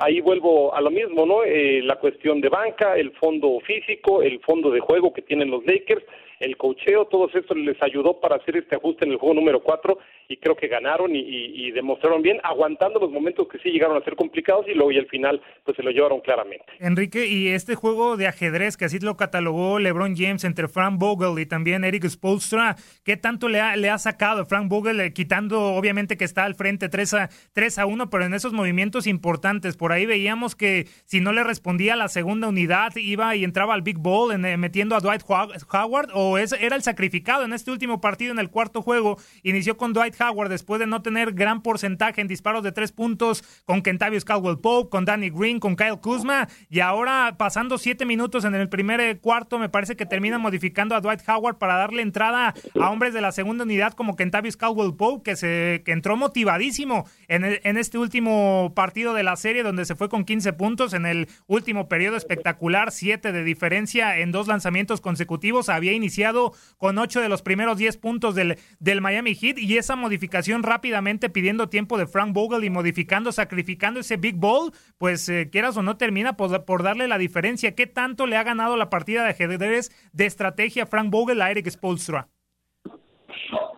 ahí 0.00 0.20
vuelvo 0.20 0.74
a 0.74 0.80
lo 0.80 0.90
mismo, 0.90 1.26
¿no? 1.26 1.44
Eh, 1.44 1.80
la 1.82 1.96
cuestión 1.96 2.40
de 2.40 2.48
banca, 2.48 2.96
el 2.96 3.12
fondo 3.12 3.60
físico, 3.60 4.22
el 4.22 4.40
fondo 4.40 4.70
de 4.70 4.80
juego 4.80 5.12
que 5.12 5.22
tienen 5.22 5.50
los 5.50 5.64
Lakers, 5.64 6.04
el 6.40 6.56
cocheo, 6.56 7.06
todo 7.06 7.28
eso 7.32 7.54
les 7.54 7.80
ayudó 7.82 8.20
para 8.20 8.36
hacer 8.36 8.56
este 8.56 8.76
ajuste 8.76 9.04
en 9.04 9.12
el 9.12 9.18
juego 9.18 9.34
número 9.34 9.62
4 9.62 9.98
y 10.28 10.36
creo 10.38 10.56
que 10.56 10.68
ganaron 10.68 11.14
y, 11.14 11.20
y, 11.20 11.70
demostraron 11.72 12.22
bien, 12.22 12.40
aguantando 12.42 12.98
los 12.98 13.10
momentos 13.10 13.48
que 13.48 13.58
sí 13.58 13.70
llegaron 13.70 13.96
a 13.96 14.04
ser 14.04 14.16
complicados 14.16 14.66
y 14.68 14.74
luego 14.74 14.92
y 14.92 14.98
al 14.98 15.06
final 15.06 15.40
pues 15.64 15.76
se 15.76 15.82
lo 15.82 15.90
llevaron 15.90 16.20
claramente. 16.20 16.64
Enrique, 16.78 17.26
y 17.26 17.48
este 17.48 17.74
juego 17.74 18.16
de 18.16 18.26
ajedrez 18.26 18.76
que 18.76 18.86
así 18.86 18.98
lo 18.98 19.16
catalogó 19.16 19.78
LeBron 19.78 20.16
James 20.16 20.44
entre 20.44 20.68
Frank 20.68 20.98
Vogel 20.98 21.38
y 21.40 21.46
también 21.46 21.84
Eric 21.84 22.06
Spolstra, 22.08 22.76
¿qué 23.04 23.16
tanto 23.16 23.48
le 23.48 23.60
ha, 23.60 23.76
le 23.76 23.90
ha 23.90 23.98
sacado 23.98 24.46
Frank 24.46 24.68
Vogel, 24.68 25.00
eh, 25.00 25.12
quitando 25.12 25.74
obviamente 25.74 26.16
que 26.16 26.24
está 26.24 26.44
al 26.44 26.54
frente 26.54 26.88
3 26.88 27.14
a, 27.14 27.30
3 27.52 27.78
a 27.78 27.86
1, 27.86 28.10
pero 28.10 28.24
en 28.24 28.34
esos 28.34 28.52
movimientos 28.52 29.06
importantes, 29.06 29.76
por 29.76 29.92
ahí 29.92 30.06
veíamos 30.06 30.56
que 30.56 30.86
si 31.04 31.20
no 31.20 31.32
le 31.32 31.44
respondía 31.44 31.96
la 31.96 32.08
segunda 32.08 32.48
unidad, 32.48 32.94
iba 32.96 33.36
y 33.36 33.44
entraba 33.44 33.74
al 33.74 33.82
Big 33.82 33.98
Ball 33.98 34.44
eh, 34.44 34.56
metiendo 34.56 34.96
a 34.96 35.00
Dwight 35.00 35.22
Howard 35.28 36.10
o 36.14 36.38
es, 36.38 36.52
era 36.52 36.76
el 36.76 36.82
sacrificado 36.82 37.44
en 37.44 37.52
este 37.52 37.70
último 37.70 38.00
partido 38.00 38.32
en 38.32 38.38
el 38.38 38.50
cuarto 38.50 38.82
juego, 38.82 39.18
inició 39.42 39.76
con 39.76 39.92
Dwight 39.92 40.13
Howard 40.20 40.48
después 40.48 40.80
de 40.80 40.86
no 40.86 41.02
tener 41.02 41.32
gran 41.32 41.62
porcentaje 41.62 42.20
en 42.20 42.28
disparos 42.28 42.62
de 42.62 42.72
tres 42.72 42.92
puntos 42.92 43.44
con 43.64 43.82
Kentavious 43.82 44.24
Caldwell 44.24 44.58
Pope, 44.58 44.90
con 44.90 45.04
Danny 45.04 45.30
Green, 45.30 45.60
con 45.60 45.76
Kyle 45.76 46.00
Kuzma 46.00 46.48
y 46.68 46.80
ahora 46.80 47.36
pasando 47.38 47.78
siete 47.78 48.04
minutos 48.04 48.44
en 48.44 48.54
el 48.54 48.68
primer 48.68 49.00
eh, 49.00 49.18
cuarto 49.18 49.58
me 49.58 49.68
parece 49.68 49.96
que 49.96 50.06
termina 50.06 50.38
modificando 50.38 50.94
a 50.94 51.00
Dwight 51.00 51.28
Howard 51.28 51.58
para 51.58 51.76
darle 51.76 52.02
entrada 52.02 52.54
a 52.80 52.90
hombres 52.90 53.14
de 53.14 53.20
la 53.20 53.32
segunda 53.32 53.64
unidad 53.64 53.92
como 53.92 54.16
Kentavious 54.16 54.56
Caldwell 54.56 54.94
Pope 54.94 55.22
que 55.22 55.36
se 55.36 55.82
entró 55.86 56.16
motivadísimo 56.16 57.06
en, 57.28 57.44
en 57.62 57.78
este 57.78 57.98
último 57.98 58.72
partido 58.74 59.14
de 59.14 59.22
la 59.22 59.36
serie 59.36 59.62
donde 59.62 59.84
se 59.84 59.94
fue 59.94 60.08
con 60.08 60.24
15 60.24 60.52
puntos 60.52 60.92
en 60.92 61.06
el 61.06 61.28
último 61.46 61.88
periodo 61.88 62.16
espectacular, 62.16 62.90
siete 62.90 63.32
de 63.32 63.44
diferencia 63.44 64.18
en 64.18 64.32
dos 64.32 64.46
lanzamientos 64.46 65.00
consecutivos, 65.00 65.68
había 65.68 65.92
iniciado 65.92 66.52
con 66.78 66.98
ocho 66.98 67.20
de 67.20 67.28
los 67.28 67.42
primeros 67.42 67.78
10 67.78 67.96
puntos 67.98 68.34
del, 68.34 68.58
del 68.78 69.00
Miami 69.00 69.34
Heat 69.34 69.58
y 69.58 69.78
esa 69.78 69.96
modificación 70.04 70.62
rápidamente 70.62 71.30
pidiendo 71.30 71.70
tiempo 71.70 71.96
de 71.96 72.06
Frank 72.06 72.34
Vogel 72.34 72.64
y 72.64 72.70
modificando, 72.70 73.32
sacrificando 73.32 74.00
ese 74.00 74.18
Big 74.18 74.36
Ball, 74.36 74.70
pues 74.98 75.28
eh, 75.30 75.48
quieras 75.50 75.78
o 75.78 75.82
no 75.82 75.96
termina 75.96 76.36
por, 76.36 76.64
por, 76.66 76.82
darle 76.82 77.08
la 77.08 77.16
diferencia. 77.16 77.74
¿Qué 77.74 77.86
tanto 77.86 78.26
le 78.26 78.36
ha 78.36 78.42
ganado 78.42 78.76
la 78.76 78.90
partida 78.90 79.24
de 79.24 79.30
ajedrez 79.30 79.90
de 80.12 80.26
estrategia 80.26 80.84
Frank 80.84 81.10
Vogel 81.10 81.40
a 81.40 81.50
Eric 81.50 81.70
Spolstra? 81.70 82.28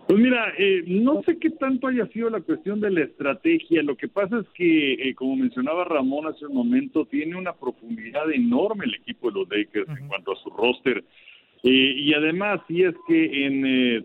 Pues 0.06 0.20
mira, 0.20 0.52
eh, 0.56 0.84
no 0.86 1.22
sé 1.22 1.36
qué 1.38 1.50
tanto 1.50 1.88
haya 1.88 2.06
sido 2.08 2.30
la 2.30 2.40
cuestión 2.40 2.80
de 2.80 2.90
la 2.90 3.02
estrategia. 3.02 3.82
Lo 3.82 3.96
que 3.96 4.08
pasa 4.08 4.38
es 4.38 4.46
que, 4.54 4.94
eh, 4.94 5.14
como 5.14 5.36
mencionaba 5.36 5.84
Ramón 5.84 6.26
hace 6.26 6.46
un 6.46 6.54
momento, 6.54 7.06
tiene 7.06 7.36
una 7.36 7.52
profundidad 7.52 8.30
enorme 8.32 8.84
el 8.84 8.94
equipo 8.94 9.30
de 9.30 9.40
los 9.40 9.48
Lakers 9.48 9.88
en 9.98 10.08
cuanto 10.08 10.32
a 10.32 10.36
su 10.36 10.50
roster. 10.50 11.04
Eh, 11.62 11.94
y 11.96 12.14
además, 12.14 12.60
si 12.68 12.82
es 12.82 12.94
que 13.08 13.46
en 13.46 13.66
eh, 13.66 14.04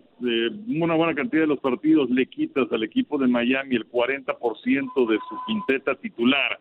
una 0.68 0.94
buena 0.94 1.14
cantidad 1.14 1.42
de 1.42 1.48
los 1.48 1.60
partidos 1.60 2.10
le 2.10 2.26
quitas 2.26 2.70
al 2.72 2.82
equipo 2.82 3.18
de 3.18 3.28
Miami 3.28 3.76
el 3.76 3.88
40% 3.88 5.06
de 5.08 5.18
su 5.28 5.36
quinteta 5.46 5.94
titular, 5.96 6.58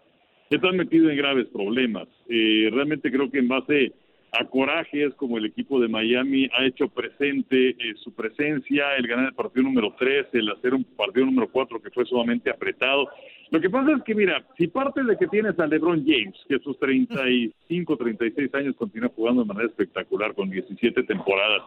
están 0.50 0.76
metido 0.76 1.10
en 1.10 1.18
graves 1.18 1.48
problemas. 1.48 2.08
Eh, 2.28 2.70
realmente 2.72 3.12
creo 3.12 3.32
que 3.32 3.40
en 3.40 3.48
base 3.48 3.94
a 4.32 4.46
corajes 4.46 5.14
como 5.16 5.38
el 5.38 5.46
equipo 5.46 5.80
de 5.80 5.90
Miami 5.90 6.50
ha 6.58 6.66
hecho 6.66 6.88
presente 6.88 7.76
su 8.04 8.14
presencia, 8.14 8.96
el 8.96 9.08
ganar 9.08 9.28
el 9.28 9.34
partido 9.34 9.64
número 9.64 9.94
3, 9.98 10.28
el 10.34 10.50
hacer 10.50 10.74
un 10.74 10.84
partido 10.84 11.26
número 11.26 11.50
4 11.50 11.82
que 11.82 11.90
fue 11.90 12.06
sumamente 12.06 12.50
apretado. 12.50 13.10
Lo 13.50 13.60
que 13.60 13.70
pasa 13.70 13.92
es 13.92 14.04
que, 14.04 14.16
mira, 14.16 14.46
si 14.58 14.68
parte 14.68 15.04
de 15.04 15.18
que 15.18 15.28
tienes 15.28 15.60
a 15.60 15.68
LeBron 15.68 16.06
James, 16.06 16.36
que 16.48 16.56
a 16.56 16.60
sus 16.60 16.80
35, 16.80 17.98
36 17.98 18.56
años 18.56 18.76
continúa 18.78 19.12
jugando 19.14 19.42
de 19.42 19.48
manera 19.50 19.68
espectacular 19.68 20.34
con 20.34 20.50
17 20.50 21.04
temporadas, 21.04 21.64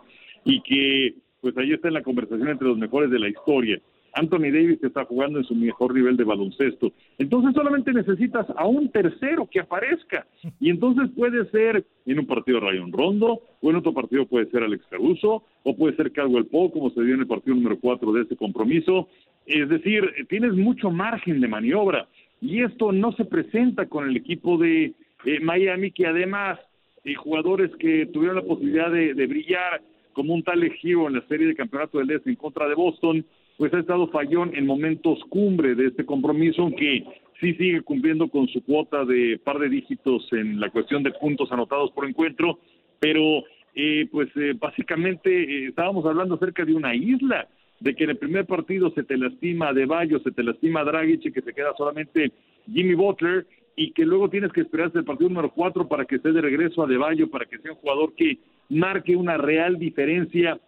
y 0.46 0.62
que 0.62 1.14
pues 1.42 1.54
ahí 1.58 1.74
está 1.74 1.88
en 1.88 1.94
la 1.94 2.02
conversación 2.02 2.48
entre 2.48 2.68
los 2.68 2.78
mejores 2.78 3.10
de 3.10 3.18
la 3.18 3.28
historia. 3.28 3.78
Anthony 4.14 4.50
Davis 4.52 4.82
está 4.82 5.04
jugando 5.04 5.38
en 5.38 5.44
su 5.44 5.54
mejor 5.54 5.94
nivel 5.94 6.16
de 6.16 6.24
baloncesto. 6.24 6.92
Entonces 7.18 7.52
solamente 7.54 7.92
necesitas 7.92 8.46
a 8.56 8.66
un 8.66 8.88
tercero 8.90 9.48
que 9.50 9.60
aparezca. 9.60 10.26
Y 10.60 10.70
entonces 10.70 11.10
puede 11.16 11.48
ser 11.50 11.84
en 12.06 12.18
un 12.18 12.26
partido 12.26 12.60
Ryan 12.60 12.92
Rondo, 12.92 13.40
o 13.60 13.70
en 13.70 13.76
otro 13.76 13.92
partido 13.92 14.26
puede 14.26 14.50
ser 14.50 14.62
Alex 14.62 14.84
Caruso, 14.88 15.42
o 15.62 15.76
puede 15.76 15.96
ser 15.96 16.12
Caldwell 16.12 16.46
Pope, 16.46 16.78
como 16.78 16.90
se 16.90 17.02
dio 17.02 17.14
en 17.14 17.20
el 17.20 17.26
partido 17.26 17.56
número 17.56 17.78
4 17.80 18.12
de 18.12 18.22
este 18.22 18.36
compromiso. 18.36 19.08
Es 19.46 19.68
decir, 19.68 20.10
tienes 20.28 20.52
mucho 20.52 20.90
margen 20.90 21.40
de 21.40 21.48
maniobra. 21.48 22.08
Y 22.40 22.62
esto 22.62 22.92
no 22.92 23.12
se 23.12 23.24
presenta 23.24 23.86
con 23.86 24.08
el 24.08 24.16
equipo 24.16 24.58
de 24.58 24.92
eh, 25.24 25.40
Miami, 25.40 25.90
que 25.90 26.06
además, 26.06 26.58
eh, 27.04 27.14
jugadores 27.14 27.70
que 27.76 28.06
tuvieron 28.06 28.36
la 28.36 28.42
posibilidad 28.42 28.90
de, 28.90 29.26
brillar, 29.26 29.80
como 30.12 30.34
un 30.34 30.42
tal 30.42 30.62
Giro 30.72 31.08
en 31.08 31.14
la 31.14 31.26
serie 31.26 31.46
de 31.46 31.54
campeonato 31.54 31.98
del 31.98 32.10
Este 32.10 32.30
en 32.30 32.36
contra 32.36 32.68
de 32.68 32.74
Boston, 32.74 33.24
pues 33.56 33.72
ha 33.72 33.80
estado 33.80 34.08
fallón 34.08 34.54
en 34.54 34.66
momentos 34.66 35.18
cumbre 35.28 35.74
de 35.74 35.86
este 35.86 36.04
compromiso, 36.04 36.62
aunque 36.62 37.04
sí 37.40 37.54
sigue 37.54 37.82
cumpliendo 37.82 38.28
con 38.28 38.48
su 38.48 38.64
cuota 38.64 39.04
de 39.04 39.40
par 39.42 39.58
de 39.58 39.68
dígitos 39.68 40.26
en 40.32 40.60
la 40.60 40.70
cuestión 40.70 41.02
de 41.02 41.12
puntos 41.12 41.50
anotados 41.52 41.90
por 41.92 42.08
encuentro, 42.08 42.58
pero 42.98 43.44
eh, 43.74 44.08
pues 44.10 44.28
eh, 44.36 44.54
básicamente 44.58 45.30
eh, 45.30 45.68
estábamos 45.68 46.04
hablando 46.06 46.36
acerca 46.36 46.64
de 46.64 46.74
una 46.74 46.94
isla, 46.94 47.48
de 47.80 47.94
que 47.94 48.04
en 48.04 48.10
el 48.10 48.16
primer 48.16 48.46
partido 48.46 48.90
se 48.90 49.02
te 49.02 49.16
lastima 49.16 49.72
De 49.72 49.84
Bayo, 49.84 50.20
se 50.20 50.30
te 50.30 50.42
lastima 50.42 50.84
Dragic 50.84 51.26
y 51.26 51.32
que 51.32 51.42
se 51.42 51.52
queda 51.52 51.74
solamente 51.76 52.32
Jimmy 52.72 52.94
Butler 52.94 53.46
y 53.76 53.90
que 53.90 54.06
luego 54.06 54.30
tienes 54.30 54.52
que 54.52 54.60
esperar 54.60 54.86
hasta 54.86 55.00
el 55.00 55.04
partido 55.04 55.28
número 55.28 55.50
cuatro 55.50 55.88
para 55.88 56.04
que 56.04 56.16
esté 56.16 56.32
de 56.32 56.40
regreso 56.40 56.82
a 56.82 56.86
De 56.86 56.96
Bayo, 56.96 57.28
para 57.28 57.46
que 57.46 57.58
sea 57.58 57.72
un 57.72 57.78
jugador 57.78 58.14
que 58.14 58.38
marque 58.68 59.16
una 59.16 59.36
real 59.36 59.78
diferencia. 59.78 60.58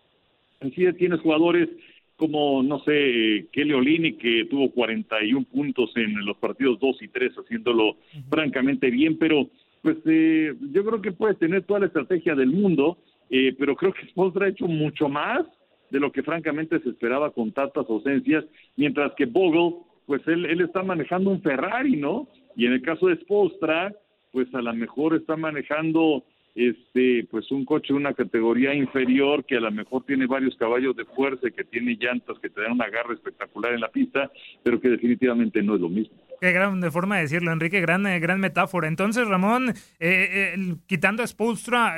En 0.60 0.72
sí 0.74 0.84
tienes 0.94 1.20
jugadores 1.20 1.68
como, 2.16 2.62
no 2.62 2.78
sé, 2.80 3.46
Kelly 3.52 3.72
Olini, 3.72 4.14
que 4.14 4.46
tuvo 4.46 4.70
41 4.70 5.46
puntos 5.52 5.92
en 5.96 6.24
los 6.24 6.36
partidos 6.38 6.78
2 6.80 7.02
y 7.02 7.08
3, 7.08 7.32
haciéndolo 7.34 7.96
francamente 8.30 8.90
bien, 8.90 9.18
pero 9.18 9.48
pues 9.82 9.98
eh, 10.06 10.54
yo 10.72 10.84
creo 10.84 11.02
que 11.02 11.12
puedes 11.12 11.38
tener 11.38 11.62
toda 11.64 11.80
la 11.80 11.86
estrategia 11.86 12.34
del 12.34 12.50
mundo, 12.50 12.98
eh, 13.30 13.54
pero 13.58 13.76
creo 13.76 13.92
que 13.92 14.06
Spolstra 14.10 14.46
ha 14.46 14.50
hecho 14.50 14.66
mucho 14.66 15.08
más 15.08 15.46
de 15.90 16.00
lo 16.00 16.10
que 16.10 16.22
francamente 16.22 16.80
se 16.80 16.88
esperaba 16.88 17.30
con 17.30 17.52
tantas 17.52 17.88
ausencias, 17.88 18.44
mientras 18.76 19.12
que 19.14 19.26
Bogle, 19.26 19.76
pues 20.06 20.26
él, 20.26 20.46
él 20.46 20.62
está 20.62 20.82
manejando 20.82 21.30
un 21.30 21.42
Ferrari, 21.42 21.96
¿no? 21.96 22.28
Y 22.56 22.66
en 22.66 22.72
el 22.72 22.82
caso 22.82 23.06
de 23.06 23.16
Spolstra, 23.16 23.94
pues 24.32 24.52
a 24.54 24.62
lo 24.62 24.74
mejor 24.74 25.14
está 25.14 25.36
manejando 25.36 26.24
este 26.56 27.28
pues 27.30 27.50
un 27.52 27.66
coche 27.66 27.92
de 27.92 27.98
una 27.98 28.14
categoría 28.14 28.74
inferior 28.74 29.44
que 29.44 29.56
a 29.56 29.60
lo 29.60 29.70
mejor 29.70 30.04
tiene 30.04 30.26
varios 30.26 30.56
caballos 30.56 30.96
de 30.96 31.04
fuerza, 31.04 31.50
que 31.50 31.64
tiene 31.64 31.96
llantas 32.00 32.38
que 32.38 32.48
te 32.48 32.62
dan 32.62 32.72
una 32.72 32.88
garra 32.88 33.12
espectacular 33.12 33.74
en 33.74 33.82
la 33.82 33.88
pista, 33.88 34.30
pero 34.62 34.80
que 34.80 34.88
definitivamente 34.88 35.62
no 35.62 35.74
es 35.74 35.80
lo 35.82 35.90
mismo. 35.90 36.16
Qué 36.40 36.52
gran 36.52 36.82
forma 36.92 37.16
de 37.16 37.22
decirlo, 37.22 37.50
Enrique, 37.52 37.80
gran, 37.80 38.06
eh, 38.06 38.20
gran 38.20 38.40
metáfora. 38.40 38.88
Entonces, 38.88 39.26
Ramón, 39.26 39.70
eh, 39.70 40.54
eh, 40.54 40.76
quitando 40.86 41.22
a 41.22 41.26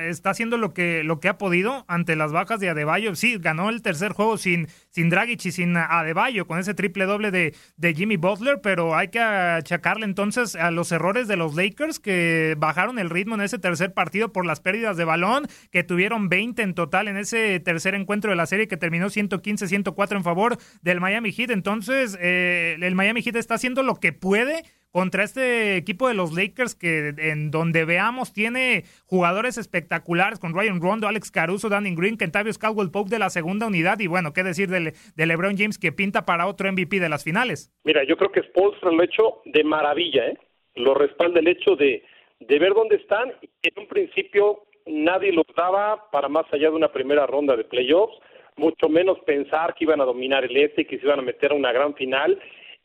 está 0.09 0.30
haciendo 0.30 0.59
lo 0.59 0.73
que, 0.73 1.02
lo 1.02 1.18
que 1.21 1.28
ha 1.28 1.38
podido 1.38 1.85
ante 1.88 2.14
las 2.14 2.33
bajas 2.33 2.61
de 2.61 2.68
Adebayo. 2.68 3.14
Sí, 3.16 3.38
ganó 3.38 3.68
el 3.68 3.83
tercer 3.83 4.12
juego 4.12 4.38
sin, 4.38 4.68
sin 4.90 5.11
Dragic 5.11 5.45
y 5.45 5.52
sin 5.52 5.76
Adebayo, 5.76 6.47
con 6.47 6.59
ese 6.59 6.75
triple 6.75 7.04
doble 7.07 7.30
de, 7.30 7.54
de 7.76 7.95
Jimmy 7.95 8.16
Butler, 8.16 8.61
pero 8.62 8.97
hay 8.97 9.09
que 9.09 9.21
achacarle 9.21 10.04
entonces 10.04 10.54
a 10.54 10.71
los 10.71 10.92
errores 10.92 11.26
de 11.26 11.37
los 11.37 11.54
Lakers 11.54 11.99
que 11.99 12.54
bajaron 12.59 12.99
el 12.99 13.11
ritmo 13.11 13.35
en 13.35 13.40
ese 13.40 13.59
tercer 13.59 13.92
partido 13.92 14.33
por 14.33 14.47
las 14.47 14.61
pérdidas 14.61 14.97
de 14.97 15.04
balón, 15.04 15.49
que 15.71 15.83
tuvieron 15.83 16.28
20 16.28 16.62
en 16.62 16.75
total 16.75 17.09
en 17.09 17.16
ese 17.16 17.59
tercer 17.61 17.95
encuentro 17.95 18.30
de 18.30 18.37
la 18.37 18.47
serie 18.47 18.68
que 18.68 18.76
terminó 18.76 19.07
115-104 19.07 20.16
en 20.16 20.25
favor 20.25 20.59
del 20.83 21.00
Miami 21.00 21.33
Heat. 21.33 21.50
Entonces, 21.50 22.16
el 22.21 22.95
Miami 22.95 23.23
Heat 23.23 23.37
está 23.37 23.54
haciendo 23.54 23.83
lo 23.83 23.97
que 23.97 24.12
puede 24.12 24.27
puede 24.28 24.62
contra 24.90 25.25
este 25.25 25.76
equipo 25.76 26.06
de 26.06 26.12
los 26.12 26.35
Lakers 26.35 26.75
que 26.75 27.14
en 27.16 27.50
donde 27.50 27.87
veamos 27.87 28.35
tiene 28.35 28.85
jugadores 29.06 29.56
espectaculares 29.56 30.38
con 30.38 30.54
Ryan 30.54 30.82
Rondo, 30.82 31.08
Alex 31.08 31.30
Caruso, 31.30 31.70
Danny 31.70 31.94
Green, 31.94 32.18
Kentavious 32.18 32.58
Caldwell 32.58 32.90
Pope 32.90 33.08
de 33.08 33.18
la 33.18 33.30
segunda 33.30 33.66
unidad 33.66 34.00
y 34.00 34.06
bueno, 34.06 34.35
qué 34.35 34.42
decir 34.42 34.68
de, 34.68 34.92
LeBron 35.16 35.56
James 35.56 35.78
que 35.78 35.92
pinta 35.92 36.26
para 36.26 36.47
otro 36.47 36.70
MVP 36.70 37.00
de 37.00 37.08
las 37.08 37.25
finales. 37.25 37.73
Mira, 37.85 38.04
yo 38.04 38.18
creo 38.18 38.30
que 38.30 38.42
Spolstra 38.42 38.90
lo 38.90 39.00
ha 39.00 39.04
hecho 39.06 39.40
de 39.47 39.64
maravilla, 39.64 40.26
¿eh? 40.26 40.38
Lo 40.75 40.92
respalda 40.92 41.40
el 41.40 41.49
hecho 41.49 41.75
de, 41.75 42.04
de 42.40 42.58
ver 42.58 42.75
dónde 42.75 42.97
están 42.97 43.32
y 43.40 43.49
en 43.62 43.78
un 43.78 43.88
principio 43.88 44.64
nadie 44.87 45.32
los 45.32 45.47
daba 45.56 46.11
para 46.11 46.28
más 46.28 46.44
allá 46.52 46.68
de 46.68 46.76
una 46.76 46.92
primera 46.92 47.26
ronda 47.26 47.56
de 47.56 47.64
playoffs 47.64 48.14
mucho 48.58 48.88
menos 48.88 49.18
pensar 49.20 49.75
que 49.75 49.85
iban 49.85 50.00
a 50.00 50.04
dominar 50.04 50.44
el 50.44 50.56
este 50.56 50.82
y 50.82 50.85
que 50.85 50.99
se 50.99 51.06
iban 51.06 51.20
a 51.20 51.23
meter 51.23 51.52
a 51.52 51.54
una 51.54 51.73
gran 51.73 51.94
final. 51.94 52.38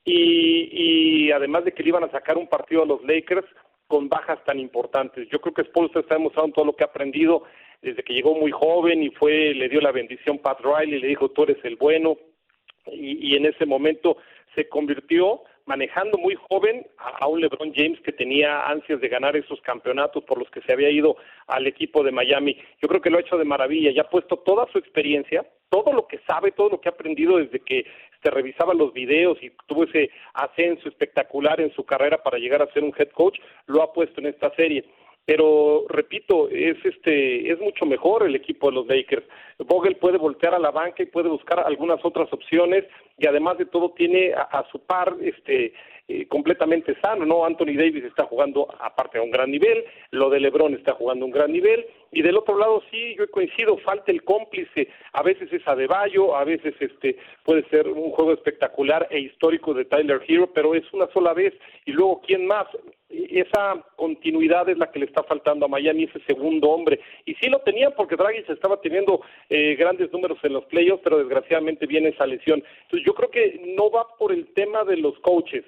Y, 0.05 1.27
y 1.27 1.31
además 1.31 1.63
de 1.63 1.71
que 1.71 1.83
le 1.83 1.89
iban 1.89 2.03
a 2.03 2.11
sacar 2.11 2.37
un 2.37 2.47
partido 2.47 2.83
a 2.83 2.85
los 2.85 3.03
Lakers 3.03 3.45
con 3.87 4.09
bajas 4.09 4.43
tan 4.45 4.59
importantes. 4.59 5.27
Yo 5.29 5.39
creo 5.39 5.53
que 5.53 5.63
Spolstra 5.63 6.01
está 6.01 6.15
demostrando 6.15 6.53
todo 6.53 6.65
lo 6.65 6.75
que 6.75 6.83
ha 6.83 6.87
aprendido 6.87 7.43
desde 7.81 8.03
que 8.03 8.13
llegó 8.13 8.35
muy 8.35 8.51
joven 8.51 9.03
y 9.03 9.09
fue, 9.09 9.53
le 9.53 9.69
dio 9.69 9.81
la 9.81 9.91
bendición 9.91 10.39
Pat 10.39 10.59
Riley, 10.61 10.99
le 10.99 11.07
dijo 11.07 11.29
tú 11.29 11.43
eres 11.43 11.57
el 11.63 11.75
bueno 11.75 12.17
y, 12.87 13.33
y 13.33 13.35
en 13.35 13.45
ese 13.45 13.65
momento 13.65 14.17
se 14.55 14.67
convirtió 14.69 15.43
manejando 15.65 16.17
muy 16.17 16.35
joven 16.49 16.85
a, 16.97 17.27
un 17.27 17.41
LeBron 17.41 17.73
James 17.73 17.99
que 18.01 18.11
tenía 18.11 18.65
ansias 18.67 18.99
de 18.99 19.07
ganar 19.07 19.35
esos 19.35 19.61
campeonatos 19.61 20.23
por 20.23 20.37
los 20.37 20.49
que 20.49 20.61
se 20.61 20.73
había 20.73 20.89
ido 20.89 21.15
al 21.47 21.67
equipo 21.67 22.03
de 22.03 22.11
Miami. 22.11 22.57
Yo 22.81 22.87
creo 22.87 23.01
que 23.01 23.09
lo 23.09 23.17
ha 23.17 23.21
hecho 23.21 23.37
de 23.37 23.45
maravilla, 23.45 23.91
ya 23.91 24.01
ha 24.01 24.09
puesto 24.09 24.37
toda 24.37 24.67
su 24.71 24.77
experiencia, 24.77 25.45
todo 25.69 25.93
lo 25.93 26.07
que 26.07 26.19
sabe, 26.27 26.51
todo 26.51 26.69
lo 26.69 26.81
que 26.81 26.89
ha 26.89 26.91
aprendido 26.91 27.37
desde 27.37 27.59
que 27.59 27.85
se 28.23 28.31
revisaba 28.31 28.73
los 28.73 28.93
videos 28.93 29.37
y 29.43 29.51
tuvo 29.67 29.83
ese 29.83 30.09
ascenso 30.33 30.87
espectacular 30.87 31.59
en 31.61 31.73
su 31.73 31.83
carrera 31.83 32.23
para 32.23 32.37
llegar 32.37 32.61
a 32.61 32.71
ser 32.73 32.83
un 32.83 32.93
head 32.97 33.09
coach, 33.09 33.39
lo 33.67 33.83
ha 33.83 33.93
puesto 33.93 34.21
en 34.21 34.27
esta 34.27 34.49
serie 34.55 34.85
pero 35.25 35.85
repito, 35.87 36.49
es 36.49 36.77
este 36.83 37.49
es 37.49 37.59
mucho 37.59 37.85
mejor 37.85 38.23
el 38.23 38.35
equipo 38.35 38.69
de 38.69 38.75
los 38.75 38.87
Lakers. 38.87 39.25
Vogel 39.59 39.95
puede 39.95 40.17
voltear 40.17 40.53
a 40.53 40.59
la 40.59 40.71
banca 40.71 41.01
y 41.01 41.05
puede 41.05 41.29
buscar 41.29 41.61
algunas 41.61 42.03
otras 42.03 42.31
opciones 42.33 42.83
y 43.23 43.25
además 43.25 43.57
de 43.57 43.65
todo 43.65 43.91
tiene 43.91 44.33
a, 44.33 44.65
su 44.69 44.79
par 44.79 45.15
este 45.21 45.73
eh, 46.09 46.27
completamente 46.27 46.93
sano, 46.99 47.25
¿no? 47.25 47.45
Anthony 47.45 47.77
Davis 47.77 48.03
está 48.03 48.25
jugando 48.25 48.67
aparte 48.81 49.17
a 49.17 49.21
un 49.21 49.31
gran 49.31 49.49
nivel, 49.49 49.85
lo 50.11 50.29
de 50.29 50.41
LeBron 50.41 50.73
está 50.73 50.91
jugando 50.91 51.23
a 51.23 51.27
un 51.27 51.31
gran 51.31 51.53
nivel 51.53 51.85
y 52.11 52.21
del 52.21 52.35
otro 52.35 52.57
lado 52.57 52.83
sí, 52.91 53.15
yo 53.17 53.25
coincido, 53.31 53.77
falta 53.77 54.11
el 54.11 54.25
cómplice, 54.25 54.89
a 55.13 55.23
veces 55.23 55.53
es 55.53 55.65
Adebayo, 55.65 56.35
a 56.35 56.43
veces 56.43 56.75
este 56.81 57.15
puede 57.45 57.63
ser 57.69 57.87
un 57.87 58.11
juego 58.11 58.33
espectacular 58.33 59.07
e 59.09 59.19
histórico 59.19 59.73
de 59.73 59.85
Tyler 59.85 60.21
Hero, 60.27 60.51
pero 60.53 60.75
es 60.75 60.83
una 60.91 61.07
sola 61.13 61.33
vez 61.33 61.53
y 61.85 61.93
luego 61.93 62.21
quién 62.27 62.45
más 62.45 62.67
esa 63.13 63.83
continuidad 63.95 64.69
es 64.69 64.77
la 64.77 64.91
que 64.91 64.99
le 64.99 65.05
está 65.05 65.23
faltando 65.23 65.65
a 65.65 65.69
Miami, 65.69 66.05
ese 66.05 66.19
segundo 66.25 66.69
hombre. 66.69 66.99
Y 67.25 67.35
sí 67.35 67.49
lo 67.49 67.59
tenía 67.59 67.91
porque 67.91 68.15
Draghi 68.15 68.43
se 68.43 68.53
estaba 68.53 68.81
teniendo 68.81 69.21
eh, 69.49 69.75
grandes 69.75 70.11
números 70.11 70.37
en 70.43 70.53
los 70.53 70.65
playoffs, 70.65 71.01
pero 71.03 71.19
desgraciadamente 71.19 71.85
viene 71.85 72.09
esa 72.09 72.25
lesión. 72.25 72.63
Entonces 72.83 73.05
yo 73.05 73.12
creo 73.13 73.29
que 73.29 73.73
no 73.75 73.89
va 73.89 74.07
por 74.17 74.31
el 74.31 74.53
tema 74.53 74.83
de 74.83 74.97
los 74.97 75.17
coaches. 75.19 75.63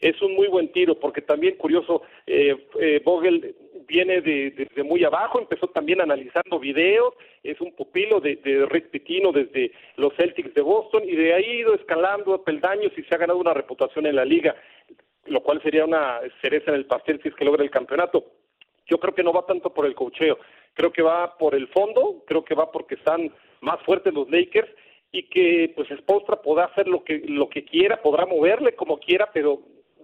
Es 0.00 0.20
un 0.22 0.34
muy 0.34 0.46
buen 0.46 0.70
tiro 0.70 0.98
porque 0.98 1.22
también, 1.22 1.56
curioso, 1.56 2.02
eh, 2.26 2.56
eh, 2.80 3.02
Vogel 3.04 3.54
viene 3.88 4.20
de, 4.20 4.50
desde 4.50 4.82
muy 4.84 5.02
abajo, 5.02 5.40
empezó 5.40 5.66
también 5.68 6.00
analizando 6.00 6.58
videos, 6.58 7.14
es 7.42 7.60
un 7.60 7.72
pupilo 7.72 8.20
de, 8.20 8.36
de 8.36 8.66
Rick 8.66 8.90
Pitino 8.90 9.32
desde 9.32 9.72
los 9.96 10.14
Celtics 10.14 10.54
de 10.54 10.60
Boston 10.60 11.02
y 11.04 11.16
de 11.16 11.34
ahí 11.34 11.44
ha 11.44 11.60
ido 11.60 11.74
escalando 11.74 12.44
peldaños 12.44 12.92
y 12.96 13.02
se 13.02 13.14
ha 13.14 13.18
ganado 13.18 13.38
una 13.38 13.54
reputación 13.54 14.06
en 14.06 14.16
la 14.16 14.24
liga 14.24 14.54
lo 15.28 15.42
cual 15.42 15.62
sería 15.62 15.84
una 15.84 16.20
cereza 16.40 16.70
en 16.70 16.76
el 16.76 16.86
pastel 16.86 17.20
si 17.22 17.28
es 17.28 17.34
que 17.34 17.44
logra 17.44 17.62
el 17.62 17.70
campeonato. 17.70 18.24
Yo 18.86 18.98
creo 18.98 19.14
que 19.14 19.22
no 19.22 19.32
va 19.32 19.46
tanto 19.46 19.72
por 19.72 19.86
el 19.86 19.94
cocheo, 19.94 20.38
creo 20.74 20.92
que 20.92 21.02
va 21.02 21.36
por 21.36 21.54
el 21.54 21.68
fondo, 21.68 22.24
creo 22.26 22.44
que 22.44 22.54
va 22.54 22.72
porque 22.72 22.94
están 22.94 23.32
más 23.60 23.80
fuertes 23.82 24.14
los 24.14 24.30
Lakers 24.30 24.68
y 25.10 25.28
que 25.28 25.72
pues 25.74 25.88
Spolstra 25.88 26.36
podrá 26.42 26.66
hacer 26.66 26.86
lo 26.86 27.02
que 27.02 27.22
lo 27.26 27.48
que 27.48 27.64
quiera, 27.64 28.02
podrá 28.02 28.26
moverle 28.26 28.74
como 28.74 28.98
quiera, 28.98 29.30
pero 29.32 29.62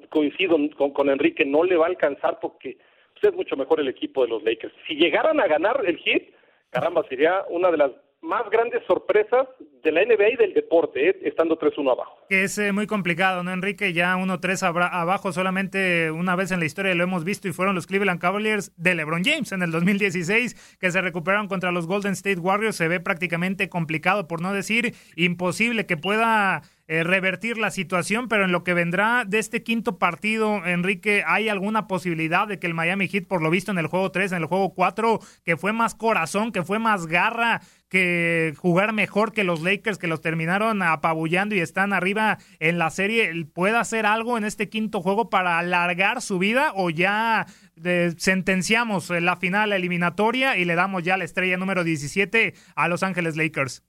coincido 0.08 0.56
con, 0.76 0.92
con 0.92 1.10
Enrique, 1.10 1.44
no 1.44 1.64
le 1.64 1.76
va 1.76 1.86
a 1.86 1.88
alcanzar 1.88 2.38
porque 2.40 2.78
pues, 3.12 3.24
es 3.24 3.34
mucho 3.34 3.56
mejor 3.56 3.80
el 3.80 3.88
equipo 3.88 4.22
de 4.22 4.28
los 4.28 4.42
Lakers. 4.42 4.74
Si 4.86 4.94
llegaran 4.94 5.40
a 5.40 5.46
ganar 5.46 5.82
el 5.84 5.98
hit, 5.98 6.34
caramba, 6.70 7.04
sería 7.08 7.44
una 7.48 7.70
de 7.70 7.78
las 7.78 7.92
más 8.24 8.48
grandes 8.50 8.82
sorpresas 8.86 9.46
de 9.82 9.92
la 9.92 10.04
NBA 10.04 10.30
y 10.30 10.36
del 10.36 10.54
deporte, 10.54 11.10
¿eh? 11.10 11.16
estando 11.24 11.58
3-1 11.58 11.92
abajo. 11.92 12.16
Que 12.28 12.44
es 12.44 12.56
eh, 12.58 12.72
muy 12.72 12.86
complicado, 12.86 13.42
¿no, 13.42 13.52
Enrique? 13.52 13.92
Ya 13.92 14.16
1-3 14.16 14.90
abajo 14.90 15.32
solamente 15.32 16.10
una 16.10 16.34
vez 16.34 16.50
en 16.50 16.60
la 16.60 16.66
historia 16.66 16.94
lo 16.94 17.04
hemos 17.04 17.24
visto 17.24 17.48
y 17.48 17.52
fueron 17.52 17.74
los 17.74 17.86
Cleveland 17.86 18.20
Cavaliers 18.20 18.72
de 18.76 18.94
LeBron 18.94 19.24
James 19.24 19.52
en 19.52 19.62
el 19.62 19.70
2016 19.70 20.76
que 20.80 20.90
se 20.90 21.00
recuperaron 21.02 21.48
contra 21.48 21.70
los 21.70 21.86
Golden 21.86 22.12
State 22.12 22.40
Warriors. 22.40 22.76
Se 22.76 22.88
ve 22.88 22.98
prácticamente 22.98 23.68
complicado, 23.68 24.26
por 24.26 24.40
no 24.40 24.52
decir 24.52 24.94
imposible 25.16 25.86
que 25.86 25.96
pueda 25.96 26.62
eh, 26.86 27.02
revertir 27.02 27.56
la 27.56 27.70
situación, 27.70 28.28
pero 28.28 28.44
en 28.44 28.52
lo 28.52 28.62
que 28.62 28.74
vendrá 28.74 29.24
de 29.24 29.38
este 29.38 29.62
quinto 29.62 29.98
partido, 29.98 30.66
Enrique, 30.66 31.24
¿hay 31.26 31.48
alguna 31.48 31.86
posibilidad 31.86 32.46
de 32.46 32.58
que 32.58 32.66
el 32.66 32.74
Miami 32.74 33.08
Heat, 33.08 33.26
por 33.26 33.40
lo 33.40 33.48
visto 33.48 33.70
en 33.70 33.78
el 33.78 33.86
juego 33.86 34.10
3, 34.10 34.32
en 34.32 34.42
el 34.42 34.46
juego 34.46 34.74
4, 34.74 35.18
que 35.44 35.56
fue 35.56 35.72
más 35.72 35.94
corazón, 35.94 36.52
que 36.52 36.62
fue 36.62 36.78
más 36.78 37.06
garra, 37.06 37.62
que 37.88 38.52
jugar 38.58 38.92
mejor 38.92 39.32
que 39.32 39.44
los 39.44 39.62
Lakers, 39.62 39.98
que 39.98 40.08
los 40.08 40.20
terminaron 40.20 40.82
apabullando 40.82 41.54
y 41.54 41.60
están 41.60 41.92
arriba 41.92 42.38
en 42.58 42.76
la 42.76 42.90
serie, 42.90 43.46
pueda 43.46 43.80
hacer 43.80 44.04
algo 44.04 44.36
en 44.36 44.44
este 44.44 44.68
quinto 44.68 45.00
juego 45.00 45.30
para 45.30 45.58
alargar 45.58 46.20
su 46.20 46.38
vida 46.38 46.72
o 46.74 46.90
ya 46.90 47.46
eh, 47.82 48.12
sentenciamos 48.18 49.08
la 49.08 49.36
final 49.36 49.72
eliminatoria 49.72 50.58
y 50.58 50.64
le 50.64 50.74
damos 50.74 51.02
ya 51.02 51.16
la 51.16 51.24
estrella 51.24 51.56
número 51.56 51.82
17 51.82 52.54
a 52.74 52.88
Los 52.88 53.02
Ángeles 53.02 53.36
Lakers? 53.36 53.84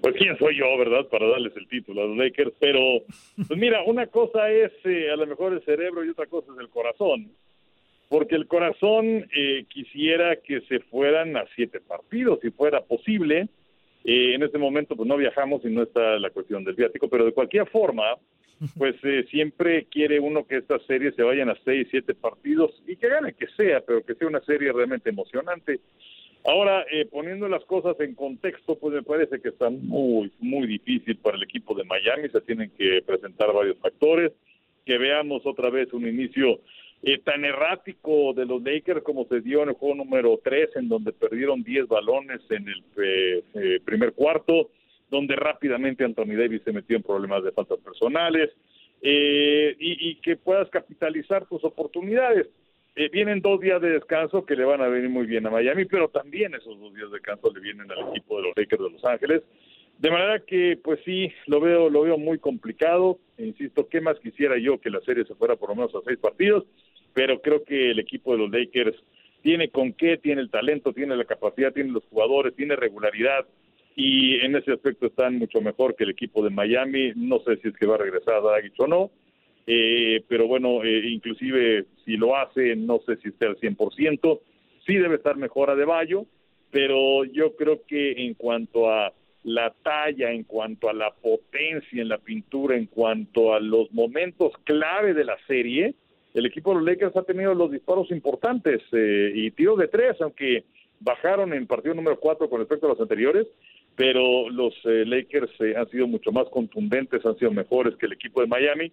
Pues 0.00 0.14
quién 0.16 0.36
soy 0.38 0.56
yo, 0.56 0.76
¿verdad? 0.78 1.06
Para 1.08 1.28
darles 1.28 1.56
el 1.56 1.68
título 1.68 2.02
a 2.02 2.06
los 2.06 2.16
Lakers, 2.16 2.52
pero 2.58 2.80
pues 3.36 3.58
mira, 3.58 3.82
una 3.84 4.06
cosa 4.06 4.50
es 4.50 4.72
eh, 4.84 5.10
a 5.10 5.16
lo 5.16 5.26
mejor 5.26 5.52
el 5.52 5.64
cerebro 5.64 6.04
y 6.04 6.10
otra 6.10 6.26
cosa 6.26 6.52
es 6.52 6.58
el 6.58 6.68
corazón, 6.68 7.30
porque 8.08 8.34
el 8.34 8.46
corazón 8.46 9.28
eh, 9.34 9.64
quisiera 9.68 10.36
que 10.36 10.60
se 10.62 10.80
fueran 10.80 11.36
a 11.36 11.44
siete 11.54 11.80
partidos, 11.80 12.40
si 12.40 12.50
fuera 12.50 12.80
posible. 12.80 13.48
Eh, 14.04 14.34
en 14.34 14.42
este 14.42 14.58
momento 14.58 14.96
pues 14.96 15.08
no 15.08 15.16
viajamos 15.16 15.64
y 15.64 15.68
no 15.68 15.82
está 15.82 16.18
la 16.18 16.30
cuestión 16.30 16.64
del 16.64 16.76
viático, 16.76 17.08
pero 17.08 17.24
de 17.24 17.32
cualquier 17.32 17.66
forma, 17.68 18.16
pues 18.76 18.96
siempre 19.30 19.84
quiere 19.84 20.18
uno 20.18 20.46
que 20.46 20.58
estas 20.58 20.82
series 20.86 21.14
se 21.14 21.22
vayan 21.22 21.50
a 21.50 21.58
seis, 21.64 21.88
siete 21.90 22.14
partidos 22.14 22.82
y 22.86 22.96
que 22.96 23.08
gane 23.08 23.34
que 23.34 23.46
sea, 23.48 23.80
pero 23.80 24.04
que 24.04 24.14
sea 24.14 24.28
una 24.28 24.40
serie 24.40 24.72
realmente 24.72 25.10
emocionante. 25.10 25.80
Ahora, 26.44 26.84
eh, 26.90 27.06
poniendo 27.06 27.48
las 27.48 27.64
cosas 27.64 27.98
en 28.00 28.14
contexto, 28.14 28.78
pues 28.78 28.94
me 28.94 29.02
parece 29.02 29.40
que 29.40 29.50
está 29.50 29.70
muy, 29.70 30.32
muy 30.38 30.66
difícil 30.66 31.16
para 31.16 31.36
el 31.36 31.42
equipo 31.42 31.74
de 31.74 31.84
Miami. 31.84 32.28
Se 32.30 32.40
tienen 32.40 32.70
que 32.70 33.02
presentar 33.04 33.52
varios 33.52 33.76
factores. 33.78 34.32
Que 34.86 34.96
veamos 34.96 35.44
otra 35.44 35.68
vez 35.68 35.92
un 35.92 36.08
inicio 36.08 36.60
eh, 37.02 37.18
tan 37.18 37.44
errático 37.44 38.32
de 38.32 38.46
los 38.46 38.62
Lakers 38.62 39.02
como 39.02 39.26
se 39.26 39.42
dio 39.42 39.62
en 39.62 39.70
el 39.70 39.74
juego 39.74 39.96
número 39.96 40.40
3, 40.42 40.76
en 40.76 40.88
donde 40.88 41.12
perdieron 41.12 41.62
10 41.62 41.88
balones 41.88 42.40
en 42.48 42.66
el 42.66 42.82
eh, 42.96 43.80
primer 43.84 44.14
cuarto, 44.14 44.70
donde 45.10 45.36
rápidamente 45.36 46.04
Anthony 46.04 46.36
Davis 46.38 46.62
se 46.64 46.72
metió 46.72 46.96
en 46.96 47.02
problemas 47.02 47.44
de 47.44 47.52
faltas 47.52 47.78
personales. 47.80 48.50
y, 49.02 50.10
y 50.10 50.14
que 50.22 50.36
puedas 50.36 50.70
capitalizar 50.70 51.46
tus 51.46 51.62
oportunidades. 51.62 52.46
Eh, 53.00 53.08
vienen 53.12 53.40
dos 53.40 53.60
días 53.60 53.80
de 53.80 53.90
descanso 53.90 54.44
que 54.44 54.56
le 54.56 54.64
van 54.64 54.80
a 54.80 54.88
venir 54.88 55.08
muy 55.08 55.24
bien 55.24 55.46
a 55.46 55.50
Miami, 55.50 55.84
pero 55.84 56.08
también 56.08 56.52
esos 56.56 56.80
dos 56.80 56.92
días 56.92 57.08
de 57.10 57.18
descanso 57.18 57.52
le 57.54 57.60
vienen 57.60 57.88
al 57.92 58.08
equipo 58.08 58.38
de 58.38 58.48
los 58.48 58.56
Lakers 58.56 58.82
de 58.82 58.90
Los 58.90 59.04
Ángeles. 59.04 59.42
De 59.98 60.10
manera 60.10 60.40
que, 60.40 60.76
pues 60.82 60.98
sí, 61.04 61.30
lo 61.46 61.60
veo, 61.60 61.90
lo 61.90 62.02
veo 62.02 62.18
muy 62.18 62.40
complicado. 62.40 63.20
Insisto, 63.38 63.88
¿qué 63.88 64.00
más 64.00 64.18
quisiera 64.18 64.58
yo 64.58 64.80
que 64.80 64.90
la 64.90 65.00
serie 65.02 65.24
se 65.26 65.36
fuera 65.36 65.54
por 65.54 65.68
lo 65.68 65.76
menos 65.76 65.94
a 65.94 66.00
seis 66.04 66.18
partidos? 66.18 66.64
Pero 67.14 67.40
creo 67.40 67.62
que 67.62 67.92
el 67.92 68.00
equipo 68.00 68.32
de 68.32 68.38
los 68.38 68.50
Lakers 68.50 68.96
tiene 69.42 69.68
con 69.68 69.92
qué, 69.92 70.16
tiene 70.16 70.40
el 70.40 70.50
talento, 70.50 70.92
tiene 70.92 71.14
la 71.14 71.24
capacidad, 71.24 71.72
tiene 71.72 71.92
los 71.92 72.04
jugadores, 72.06 72.56
tiene 72.56 72.74
regularidad 72.74 73.46
y 73.94 74.44
en 74.44 74.56
ese 74.56 74.72
aspecto 74.72 75.06
están 75.06 75.38
mucho 75.38 75.60
mejor 75.60 75.94
que 75.94 76.02
el 76.02 76.10
equipo 76.10 76.42
de 76.42 76.50
Miami. 76.50 77.12
No 77.14 77.38
sé 77.46 77.58
si 77.58 77.68
es 77.68 77.76
que 77.76 77.86
va 77.86 77.94
a 77.94 77.98
regresar 77.98 78.34
a 78.34 78.40
Dragic 78.40 78.74
o 78.78 78.88
no, 78.88 79.12
eh, 79.70 80.24
pero 80.26 80.46
bueno, 80.46 80.82
eh, 80.82 81.10
inclusive 81.10 81.84
si 82.02 82.16
lo 82.16 82.34
hace, 82.34 82.74
no 82.74 83.02
sé 83.04 83.18
si 83.18 83.28
esté 83.28 83.44
al 83.44 83.58
100%, 83.58 84.40
sí 84.86 84.94
debe 84.94 85.16
estar 85.16 85.36
mejor 85.36 85.68
a 85.68 85.76
De 85.76 85.84
Bayo, 85.84 86.24
pero 86.70 87.26
yo 87.26 87.54
creo 87.54 87.82
que 87.86 88.12
en 88.12 88.32
cuanto 88.32 88.90
a 88.90 89.12
la 89.44 89.74
talla, 89.82 90.32
en 90.32 90.44
cuanto 90.44 90.88
a 90.88 90.94
la 90.94 91.10
potencia 91.10 92.00
en 92.00 92.08
la 92.08 92.16
pintura, 92.16 92.78
en 92.78 92.86
cuanto 92.86 93.52
a 93.52 93.60
los 93.60 93.92
momentos 93.92 94.54
clave 94.64 95.12
de 95.12 95.24
la 95.24 95.36
serie, 95.46 95.94
el 96.32 96.46
equipo 96.46 96.70
de 96.70 96.76
los 96.76 96.86
Lakers 96.86 97.16
ha 97.16 97.24
tenido 97.24 97.52
los 97.52 97.70
disparos 97.70 98.10
importantes 98.10 98.80
eh, 98.92 99.32
y 99.34 99.50
tiros 99.50 99.76
de 99.76 99.88
tres, 99.88 100.18
aunque 100.22 100.64
bajaron 100.98 101.52
en 101.52 101.66
partido 101.66 101.94
número 101.94 102.18
cuatro 102.18 102.48
con 102.48 102.60
respecto 102.60 102.86
a 102.86 102.90
los 102.90 103.00
anteriores, 103.02 103.46
pero 103.96 104.48
los 104.48 104.74
Lakers 104.84 105.50
han 105.76 105.90
sido 105.90 106.06
mucho 106.06 106.32
más 106.32 106.48
contundentes, 106.48 107.26
han 107.26 107.36
sido 107.36 107.50
mejores 107.50 107.96
que 107.96 108.06
el 108.06 108.12
equipo 108.12 108.40
de 108.40 108.46
Miami 108.46 108.92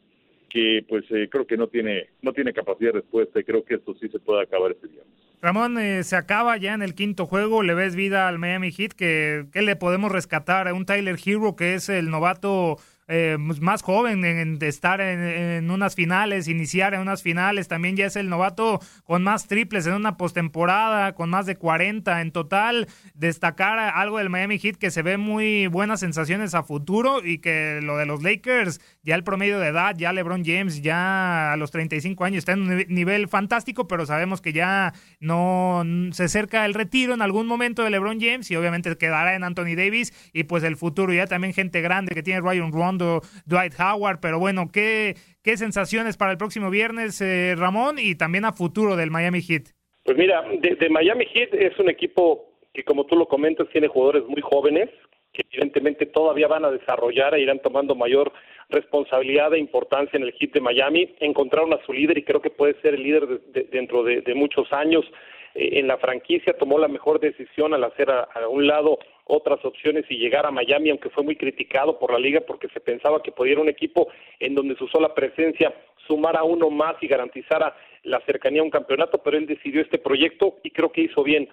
que 0.55 0.85
pues 0.87 1.03
eh, 1.09 1.27
creo 1.29 1.45
que 1.45 1.57
no 1.57 1.67
tiene 1.67 2.11
no 2.21 2.31
tiene 2.31 2.53
capacidad 2.53 2.93
de 2.93 3.01
respuesta 3.01 3.41
y 3.41 3.43
creo 3.43 3.65
que 3.65 3.75
esto 3.75 3.93
sí 3.99 4.07
se 4.07 4.19
puede 4.19 4.41
acabar 4.41 4.71
este 4.71 4.87
día. 4.87 5.01
Ramón, 5.41 5.77
eh, 5.77 6.01
se 6.03 6.15
acaba 6.15 6.55
ya 6.55 6.73
en 6.73 6.81
el 6.81 6.95
quinto 6.95 7.25
juego, 7.25 7.61
le 7.61 7.73
ves 7.73 7.93
vida 7.93 8.29
al 8.29 8.39
Miami 8.39 8.71
Heat, 8.71 8.93
que, 8.93 9.47
¿qué 9.51 9.61
le 9.61 9.75
podemos 9.75 10.13
rescatar? 10.13 10.69
A 10.69 10.73
un 10.73 10.85
Tyler 10.85 11.17
Hero 11.23 11.57
que 11.57 11.73
es 11.73 11.89
el 11.89 12.09
novato 12.09 12.77
eh, 13.07 13.37
pues, 13.45 13.61
más 13.61 13.83
joven 13.83 14.25
en, 14.25 14.57
estar 14.63 14.99
en, 14.99 15.69
unas 15.69 15.93
finales, 15.93 16.47
iniciar 16.47 16.93
en 16.93 17.01
unas 17.01 17.21
finales. 17.21 17.67
También 17.67 17.95
ya 17.95 18.07
es 18.07 18.15
el 18.15 18.29
novato 18.29 18.79
con 19.03 19.23
más 19.23 19.47
triples 19.47 19.85
en 19.85 19.93
una 19.93 20.17
postemporada, 20.17 21.13
con 21.13 21.29
más 21.29 21.45
de 21.45 21.55
40 21.55 22.21
en 22.21 22.31
total. 22.31 22.87
Destacar 23.13 23.77
algo 23.77 24.17
del 24.17 24.29
Miami 24.29 24.57
Heat 24.57 24.77
que 24.77 24.89
se 24.89 25.03
ve 25.03 25.17
muy 25.17 25.67
buenas 25.67 25.99
sensaciones 25.99 26.55
a 26.55 26.63
futuro 26.63 27.23
y 27.23 27.37
que 27.37 27.79
lo 27.83 27.97
de 27.97 28.07
los 28.07 28.23
Lakers, 28.23 28.81
ya 29.05 29.15
el 29.15 29.23
promedio 29.23 29.59
de 29.59 29.67
edad, 29.67 29.95
ya 29.95 30.11
LeBron 30.11 30.43
James, 30.43 30.81
ya 30.81 31.53
a 31.53 31.57
los 31.57 31.71
35 31.71 32.25
años 32.25 32.39
está 32.39 32.53
en 32.53 32.61
un 32.63 32.83
nivel 32.87 33.27
fantástico, 33.27 33.87
pero 33.87 34.05
sabemos 34.05 34.41
que 34.41 34.51
ya 34.51 34.93
no 35.19 35.83
se 36.11 36.23
acerca 36.23 36.65
el 36.65 36.73
retiro 36.73 37.13
en 37.13 37.21
algún 37.21 37.45
momento 37.45 37.83
de 37.83 37.91
LeBron 37.91 38.19
James 38.19 38.49
y 38.49 38.55
obviamente 38.55 38.97
quedará 38.97 39.35
en 39.35 39.43
Anthony 39.43 39.75
Davis 39.77 40.11
y 40.33 40.45
pues 40.45 40.63
el 40.63 40.75
futuro 40.75 41.13
ya 41.13 41.27
también 41.27 41.53
gente 41.53 41.81
grande 41.81 42.15
que 42.15 42.23
tiene 42.23 42.41
Ryan 42.41 42.71
Rondo, 42.71 43.21
Dwight 43.45 43.73
Howard, 43.79 44.19
pero 44.19 44.39
bueno, 44.39 44.69
qué, 44.73 45.15
qué 45.43 45.55
sensaciones 45.55 46.17
para 46.17 46.31
el 46.31 46.37
próximo 46.37 46.71
viernes, 46.71 47.21
eh, 47.21 47.53
Ramón, 47.55 47.97
y 47.99 48.15
también 48.15 48.45
a 48.45 48.53
futuro 48.53 48.95
del 48.95 49.11
Miami 49.11 49.41
Heat. 49.41 49.69
Pues 50.03 50.17
mira, 50.17 50.43
de, 50.59 50.89
Miami 50.89 51.25
Heat 51.25 51.53
es 51.53 51.77
un 51.77 51.89
equipo 51.89 52.57
que 52.73 52.83
como 52.83 53.05
tú 53.05 53.15
lo 53.15 53.27
comentas 53.27 53.67
tiene 53.71 53.87
jugadores 53.87 54.23
muy 54.27 54.41
jóvenes 54.41 54.89
que 55.35 55.43
evidentemente 55.51 56.05
todavía 56.05 56.47
van 56.47 56.65
a 56.65 56.71
desarrollar 56.71 57.35
e 57.35 57.41
irán 57.41 57.59
tomando 57.59 57.93
mayor 57.93 58.31
responsabilidad 58.69 59.53
e 59.53 59.59
importancia 59.59 60.17
en 60.17 60.23
el 60.23 60.33
hit 60.33 60.53
de 60.53 60.61
Miami. 60.61 61.15
Encontraron 61.19 61.73
a 61.73 61.83
su 61.85 61.93
líder 61.93 62.17
y 62.17 62.23
creo 62.23 62.41
que 62.41 62.49
puede 62.49 62.79
ser 62.81 62.95
el 62.95 63.03
líder 63.03 63.41
dentro 63.71 64.03
de, 64.03 64.35
muchos 64.35 64.71
años 64.73 65.05
eh, 65.53 65.79
en 65.79 65.87
la 65.87 65.97
franquicia. 65.97 66.57
Tomó 66.57 66.79
la 66.79 66.87
mejor 66.87 67.19
decisión 67.19 67.73
al 67.73 67.83
hacer 67.83 68.09
a, 68.09 68.27
un 68.49 68.67
lado 68.67 68.99
otras 69.25 69.63
opciones 69.65 70.05
y 70.09 70.17
llegar 70.17 70.45
a 70.45 70.51
Miami, 70.51 70.89
aunque 70.89 71.09
fue 71.09 71.23
muy 71.23 71.35
criticado 71.35 71.97
por 71.97 72.11
la 72.11 72.19
liga 72.19 72.41
porque 72.41 72.67
se 72.69 72.79
pensaba 72.79 73.21
que 73.21 73.31
podía 73.31 73.59
un 73.59 73.69
equipo 73.69 74.07
en 74.39 74.53
donde 74.53 74.75
su 74.75 74.87
sola 74.87 75.13
presencia 75.13 75.73
sumara 76.07 76.43
uno 76.43 76.69
más 76.69 76.95
y 77.01 77.07
garantizara 77.07 77.75
la 78.03 78.19
cercanía 78.21 78.61
a 78.61 78.65
un 78.65 78.69
campeonato, 78.69 79.17
pero 79.23 79.37
él 79.37 79.47
decidió 79.47 79.81
este 79.81 79.97
proyecto 79.97 80.57
y 80.63 80.69
creo 80.69 80.91
que 80.91 81.01
hizo 81.01 81.23
bien. 81.23 81.49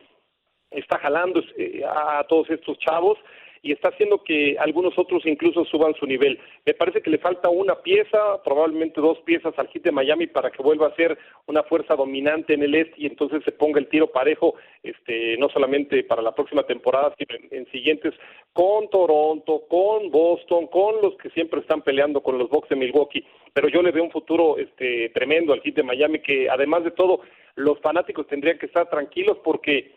Está 0.71 0.99
jalando 0.99 1.43
eh, 1.57 1.83
a 1.87 2.25
todos 2.25 2.51
estos 2.51 2.79
chavos 2.79 3.19
y 3.63 3.71
está 3.71 3.89
haciendo 3.89 4.25
que 4.25 4.57
algunos 4.59 4.99
otros 4.99 5.25
incluso 5.25 5.65
suban 5.65 5.95
su 5.95 6.05
nivel. 6.05 6.39
Me 6.67 6.75
parece 6.75 7.01
que 7.01 7.11
le 7.11 7.19
falta 7.19 7.49
una 7.49 7.77
pieza, 7.77 8.43
probablemente 8.43 9.01
dos 9.01 9.21
piezas 9.21 9.57
al 9.57 9.69
hit 9.69 9.85
de 9.85 9.93
Miami 9.93 10.27
para 10.27 10.51
que 10.51 10.63
vuelva 10.63 10.89
a 10.89 10.97
ser 10.97 11.17
una 11.47 11.63
fuerza 11.63 11.95
dominante 11.95 12.55
en 12.55 12.65
el 12.65 12.75
este 12.75 12.95
y 12.97 13.07
entonces 13.07 13.43
se 13.45 13.53
ponga 13.53 13.79
el 13.79 13.89
tiro 13.89 14.09
parejo, 14.09 14.57
este, 14.83 15.37
no 15.39 15.49
solamente 15.49 16.03
para 16.03 16.23
la 16.23 16.35
próxima 16.35 16.65
temporada, 16.65 17.15
sino 17.17 17.39
en, 17.51 17.71
siguientes 17.71 18.15
con 18.53 18.91
Toronto, 18.91 19.63
con 19.69 20.11
Boston, 20.11 20.67
con 20.67 21.01
los 21.01 21.17
que 21.19 21.31
siempre 21.31 21.61
están 21.61 21.83
peleando 21.83 22.21
con 22.21 22.39
los 22.39 22.51
Bucks 22.51 22.69
de 22.69 22.77
Milwaukee. 22.77 23.25
Pero 23.53 23.69
yo 23.69 23.81
le 23.81 23.93
veo 23.93 24.03
un 24.03 24.11
futuro 24.11 24.59
este, 24.59 25.11
tremendo 25.11 25.53
al 25.53 25.61
hit 25.61 25.77
de 25.77 25.85
Miami 25.85 26.19
que 26.19 26.51
además 26.51 26.83
de 26.83 26.91
todo 26.91 27.21
los 27.55 27.79
fanáticos 27.81 28.27
tendrían 28.27 28.59
que 28.59 28.67
estar 28.67 28.91
tranquilos 28.91 29.39
porque 29.45 29.93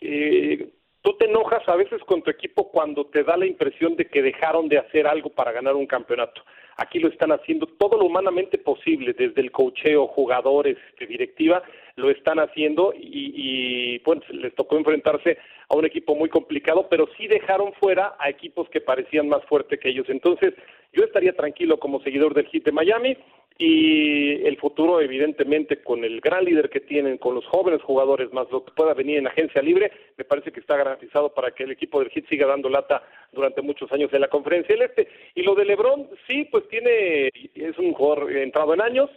eh, 0.00 0.70
Tú 1.02 1.14
te 1.18 1.24
enojas 1.24 1.66
a 1.66 1.76
veces 1.76 2.02
con 2.04 2.22
tu 2.22 2.30
equipo 2.30 2.70
cuando 2.70 3.06
te 3.06 3.24
da 3.24 3.36
la 3.36 3.46
impresión 3.46 3.96
de 3.96 4.06
que 4.06 4.20
dejaron 4.20 4.68
de 4.68 4.78
hacer 4.78 5.06
algo 5.06 5.30
para 5.30 5.50
ganar 5.50 5.74
un 5.74 5.86
campeonato. 5.86 6.42
Aquí 6.76 6.98
lo 6.98 7.08
están 7.08 7.32
haciendo 7.32 7.66
todo 7.66 7.98
lo 7.98 8.04
humanamente 8.04 8.58
posible, 8.58 9.14
desde 9.14 9.40
el 9.40 9.50
cocheo, 9.50 10.08
jugadores, 10.08 10.76
este, 10.90 11.06
directiva, 11.06 11.62
lo 11.96 12.10
están 12.10 12.38
haciendo 12.38 12.92
y, 12.94 13.32
y 13.34 13.98
pues 14.00 14.20
les 14.30 14.54
tocó 14.54 14.76
enfrentarse 14.76 15.38
a 15.70 15.76
un 15.76 15.86
equipo 15.86 16.14
muy 16.14 16.28
complicado, 16.28 16.86
pero 16.90 17.08
sí 17.16 17.26
dejaron 17.28 17.72
fuera 17.74 18.16
a 18.18 18.28
equipos 18.28 18.68
que 18.68 18.80
parecían 18.80 19.28
más 19.28 19.42
fuertes 19.46 19.80
que 19.80 19.88
ellos. 19.88 20.06
Entonces, 20.08 20.54
yo 20.92 21.04
estaría 21.04 21.32
tranquilo 21.32 21.78
como 21.78 22.02
seguidor 22.02 22.34
del 22.34 22.46
Heat 22.48 22.64
de 22.64 22.72
Miami 22.72 23.16
y 23.58 24.46
el 24.46 24.56
futuro 24.56 25.00
evidentemente 25.00 25.82
con 25.82 26.02
el 26.02 26.20
gran 26.20 26.44
líder 26.44 26.70
que 26.70 26.80
tienen, 26.80 27.18
con 27.18 27.34
los 27.34 27.46
jóvenes 27.46 27.82
jugadores, 27.82 28.32
más 28.32 28.50
lo 28.50 28.64
que 28.64 28.72
pueda 28.72 28.94
venir 28.94 29.18
en 29.18 29.26
agencia 29.26 29.60
libre, 29.60 29.92
me 30.16 30.24
parece 30.24 30.50
que 30.50 30.60
está 30.60 30.76
garantizado 30.76 31.34
para 31.34 31.50
que 31.50 31.64
el 31.64 31.72
equipo 31.72 32.00
del 32.00 32.10
Hit 32.10 32.26
siga 32.28 32.46
dando 32.46 32.70
lata 32.70 33.02
durante 33.32 33.60
muchos 33.60 33.92
años 33.92 34.10
en 34.12 34.22
la 34.22 34.28
conferencia 34.28 34.74
del 34.74 34.86
Este. 34.86 35.08
Y 35.34 35.42
lo 35.42 35.54
de 35.54 35.66
Lebron, 35.66 36.08
sí, 36.26 36.48
pues 36.50 36.66
tiene, 36.68 37.28
es 37.54 37.78
un 37.78 37.92
jugador 37.92 38.32
entrado 38.32 38.72
en 38.72 38.80
años, 38.80 39.10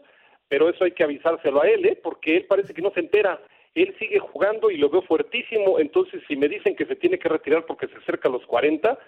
pero 0.49 0.69
eso 0.69 0.83
hay 0.83 0.91
que 0.91 1.03
avisárselo 1.03 1.61
a 1.61 1.67
él, 1.69 1.85
¿eh? 1.85 1.99
porque 2.03 2.35
él 2.35 2.45
parece 2.45 2.73
que 2.73 2.81
no 2.81 2.91
se 2.91 2.99
entera. 2.99 3.39
Él 3.75 3.95
sigue 3.97 4.19
jugando 4.19 4.69
y 4.69 4.77
lo 4.77 4.89
veo 4.89 5.01
fuertísimo, 5.03 5.79
entonces 5.79 6.21
si 6.27 6.35
me 6.35 6.47
dicen 6.47 6.75
que 6.75 6.85
se 6.85 6.95
tiene 6.95 7.17
que 7.17 7.29
retirar 7.29 7.65
porque 7.65 7.87
se 7.87 7.95
acerca 7.95 8.29
a 8.29 8.31
los 8.31 8.45
40, 8.45 8.99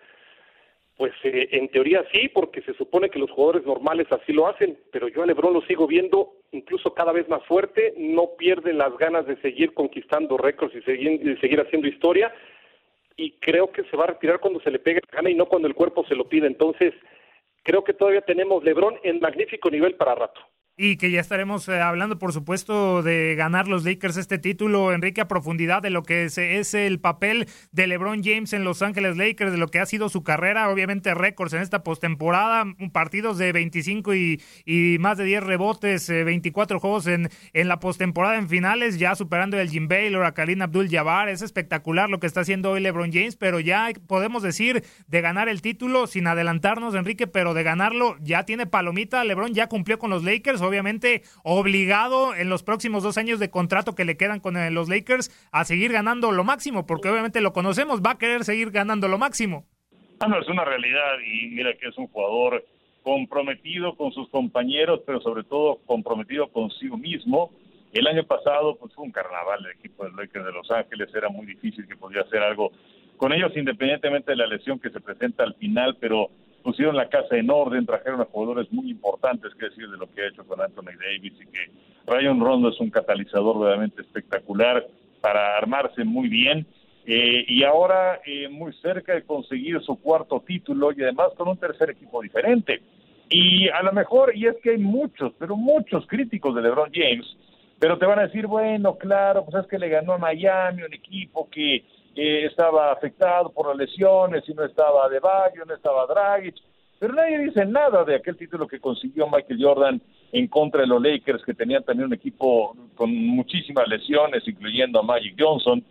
pues 0.97 1.13
eh, 1.23 1.49
en 1.51 1.67
teoría 1.69 2.05
sí, 2.11 2.29
porque 2.29 2.61
se 2.61 2.73
supone 2.73 3.09
que 3.09 3.19
los 3.19 3.31
jugadores 3.31 3.65
normales 3.65 4.07
así 4.11 4.31
lo 4.31 4.47
hacen, 4.47 4.77
pero 4.91 5.07
yo 5.07 5.23
a 5.23 5.25
Lebron 5.25 5.53
lo 5.53 5.61
sigo 5.61 5.87
viendo 5.87 6.33
incluso 6.51 6.93
cada 6.93 7.11
vez 7.11 7.27
más 7.27 7.43
fuerte, 7.45 7.93
no 7.97 8.29
pierde 8.37 8.73
las 8.73 8.97
ganas 8.97 9.25
de 9.25 9.35
seguir 9.41 9.73
conquistando 9.73 10.37
récords 10.37 10.75
y 10.75 10.81
seguir, 10.83 11.39
seguir 11.41 11.59
haciendo 11.59 11.87
historia, 11.87 12.33
y 13.17 13.31
creo 13.39 13.71
que 13.71 13.83
se 13.83 13.97
va 13.97 14.05
a 14.05 14.07
retirar 14.07 14.39
cuando 14.39 14.59
se 14.61 14.71
le 14.71 14.79
pegue 14.79 15.01
la 15.09 15.17
gana 15.17 15.29
y 15.29 15.35
no 15.35 15.47
cuando 15.47 15.67
el 15.67 15.75
cuerpo 15.75 16.05
se 16.05 16.15
lo 16.15 16.27
pide. 16.27 16.47
Entonces, 16.47 16.93
creo 17.63 17.83
que 17.83 17.93
todavía 17.93 18.21
tenemos 18.21 18.63
Lebron 18.63 18.97
en 19.03 19.19
magnífico 19.19 19.69
nivel 19.69 19.95
para 19.95 20.15
rato. 20.15 20.41
Y 20.77 20.97
que 20.97 21.09
ya 21.09 21.21
estaremos 21.21 21.69
eh, 21.69 21.79
hablando, 21.79 22.19
por 22.19 22.33
supuesto, 22.33 23.01
de 23.01 23.35
ganar 23.35 23.69
los 23.69 23.85
Lakers 23.85 24.17
este 24.17 24.39
título, 24.39 24.91
Enrique, 24.91 25.21
a 25.21 25.27
profundidad 25.29 25.81
de 25.81 25.89
lo 25.89 26.03
que 26.03 26.25
es, 26.25 26.37
es, 26.37 26.73
el 26.73 26.99
papel 26.99 27.47
de 27.71 27.87
LeBron 27.87 28.21
James 28.21 28.51
en 28.51 28.65
Los 28.65 28.81
Ángeles 28.81 29.15
Lakers, 29.15 29.53
de 29.53 29.57
lo 29.57 29.69
que 29.69 29.79
ha 29.79 29.85
sido 29.85 30.09
su 30.09 30.25
carrera, 30.25 30.69
obviamente 30.69 31.13
récords 31.13 31.53
en 31.53 31.61
esta 31.61 31.81
postemporada, 31.81 32.65
partidos 32.91 33.37
de 33.37 33.53
25 33.53 34.15
y, 34.15 34.41
y, 34.65 34.97
más 34.99 35.17
de 35.17 35.23
10 35.23 35.43
rebotes, 35.43 36.09
24 36.09 36.75
eh, 36.75 36.79
juegos 36.81 37.07
en, 37.07 37.29
en 37.53 37.67
la 37.69 37.79
postemporada 37.79 38.35
en 38.35 38.49
finales, 38.49 38.99
ya 38.99 39.15
superando 39.15 39.57
el 39.57 39.69
Jim 39.69 39.87
Baylor, 39.87 40.25
a 40.25 40.33
Karim 40.33 40.61
Abdul-Jabbar. 40.61 41.29
Es 41.29 41.41
espectacular 41.41 42.09
lo 42.09 42.19
que 42.19 42.27
está 42.27 42.41
haciendo 42.41 42.71
hoy 42.71 42.81
LeBron 42.81 43.13
James, 43.13 43.37
pero 43.37 43.61
ya 43.61 43.87
podemos 44.07 44.43
decir 44.43 44.83
de 45.07 45.21
ganar 45.21 45.47
el 45.47 45.61
título 45.61 46.05
sin 46.05 46.27
adelantarnos, 46.27 46.95
Enrique, 46.95 47.27
pero 47.27 47.53
de 47.53 47.63
ganarlo 47.63 48.17
ya 48.19 48.43
tiene 48.43 48.65
palomita. 48.65 49.23
LeBron 49.23 49.53
ya 49.53 49.67
cumplió 49.67 49.99
con 49.99 50.09
los 50.09 50.25
Lakers 50.25 50.64
obviamente 50.67 51.23
obligado 51.43 52.35
en 52.35 52.49
los 52.49 52.63
próximos 52.63 53.03
dos 53.03 53.17
años 53.17 53.39
de 53.39 53.49
contrato 53.49 53.95
que 53.95 54.05
le 54.05 54.17
quedan 54.17 54.39
con 54.39 54.57
eh, 54.57 54.71
los 54.71 54.89
Lakers 54.89 55.31
a 55.51 55.65
seguir 55.65 55.91
ganando 55.91 56.31
lo 56.31 56.43
máximo, 56.43 56.85
porque 56.85 57.09
obviamente 57.09 57.41
lo 57.41 57.53
conocemos, 57.53 58.01
va 58.01 58.11
a 58.11 58.17
querer 58.17 58.43
seguir 58.43 58.71
ganando 58.71 59.07
lo 59.07 59.17
máximo. 59.17 59.65
Ah, 60.19 60.27
no, 60.27 60.39
es 60.39 60.47
una 60.47 60.63
realidad 60.63 61.19
y 61.25 61.47
mira 61.47 61.73
que 61.73 61.89
es 61.89 61.97
un 61.97 62.07
jugador 62.07 62.65
comprometido 63.03 63.95
con 63.95 64.11
sus 64.11 64.29
compañeros, 64.29 65.01
pero 65.05 65.21
sobre 65.21 65.43
todo 65.43 65.79
comprometido 65.85 66.47
consigo 66.51 66.97
mismo. 66.97 67.51
El 67.93 68.07
año 68.07 68.23
pasado 68.23 68.77
pues 68.77 68.93
fue 68.93 69.05
un 69.05 69.11
carnaval 69.11 69.65
el 69.65 69.71
equipo 69.77 70.03
de 70.03 70.09
los 70.09 70.19
Lakers 70.19 70.45
de 70.45 70.51
Los 70.51 70.71
Ángeles, 70.71 71.09
era 71.13 71.29
muy 71.29 71.45
difícil 71.45 71.87
que 71.87 71.95
pudiera 71.95 72.23
hacer 72.23 72.41
algo 72.41 72.71
con 73.17 73.31
ellos 73.31 73.51
independientemente 73.55 74.31
de 74.31 74.37
la 74.37 74.47
lesión 74.47 74.79
que 74.79 74.89
se 74.89 74.99
presenta 74.99 75.43
al 75.43 75.55
final, 75.55 75.97
pero 75.99 76.29
pusieron 76.65 76.95
la 76.95 77.07
casa 77.07 77.37
en 77.37 77.51
orden, 77.51 77.85
trajeron 77.85 78.21
a 78.21 78.25
jugadores 78.25 78.73
muy 78.73 78.89
importantes, 78.89 79.53
que 79.53 79.67
decir 79.67 79.87
de 79.87 79.97
lo 79.97 80.11
que 80.11 80.23
ha 80.23 80.29
hecho 80.29 80.43
con 80.47 80.59
Anthony 80.59 80.97
Davis 80.97 81.33
y 81.39 81.45
que 81.45 81.69
Ryan 82.07 82.39
Rondo 82.39 82.69
es 82.69 82.79
un 82.79 82.89
catalizador 82.89 83.59
realmente 83.59 84.01
espectacular 84.01 84.83
para 85.21 85.57
armarse 85.57 86.03
muy 86.03 86.27
bien. 86.27 86.65
Eh, 87.05 87.45
y 87.47 87.63
ahora 87.63 88.19
eh, 88.25 88.49
muy 88.49 88.73
cerca 88.81 89.13
de 89.13 89.21
conseguir 89.21 89.79
su 89.81 90.01
cuarto 90.01 90.43
título 90.43 90.91
y 90.91 91.03
además 91.03 91.27
con 91.37 91.47
un 91.47 91.57
tercer 91.57 91.91
equipo 91.91 92.19
diferente. 92.19 92.81
Y 93.29 93.69
a 93.69 93.83
lo 93.83 93.93
mejor, 93.93 94.35
y 94.35 94.47
es 94.47 94.55
que 94.63 94.71
hay 94.71 94.79
muchos, 94.79 95.33
pero 95.37 95.55
muchos 95.55 96.07
críticos 96.07 96.55
de 96.55 96.63
LeBron 96.63 96.89
James, 96.91 97.27
pero 97.77 97.99
te 97.99 98.07
van 98.07 98.17
a 98.17 98.23
decir, 98.23 98.47
bueno, 98.47 98.97
claro, 98.97 99.45
pues 99.45 99.63
es 99.63 99.69
que 99.69 99.77
le 99.77 99.89
ganó 99.89 100.13
a 100.13 100.17
Miami, 100.17 100.81
un 100.81 100.93
equipo 100.95 101.47
que 101.51 101.83
estaba 102.15 102.91
afectado 102.91 103.49
por 103.49 103.67
las 103.67 103.77
lesiones 103.77 104.43
y 104.47 104.53
no 104.53 104.63
estaba 104.63 105.09
De 105.09 105.19
Bayo, 105.19 105.65
no 105.65 105.73
estaba 105.73 106.05
Dragic, 106.07 106.55
pero 106.99 107.13
nadie 107.13 107.39
dice 107.39 107.65
nada 107.65 108.03
de 108.03 108.15
aquel 108.15 108.37
título 108.37 108.67
que 108.67 108.79
consiguió 108.79 109.27
Michael 109.27 109.59
Jordan 109.61 110.01
en 110.31 110.47
contra 110.47 110.81
de 110.81 110.87
los 110.87 111.01
Lakers, 111.01 111.43
que 111.43 111.53
tenían 111.53 111.83
también 111.83 112.07
un 112.07 112.13
equipo 112.13 112.75
con 112.95 113.13
muchísimas 113.13 113.87
lesiones, 113.87 114.47
incluyendo 114.47 114.99
a 114.99 115.03
Magic 115.03 115.35
Johnson, 115.37 115.83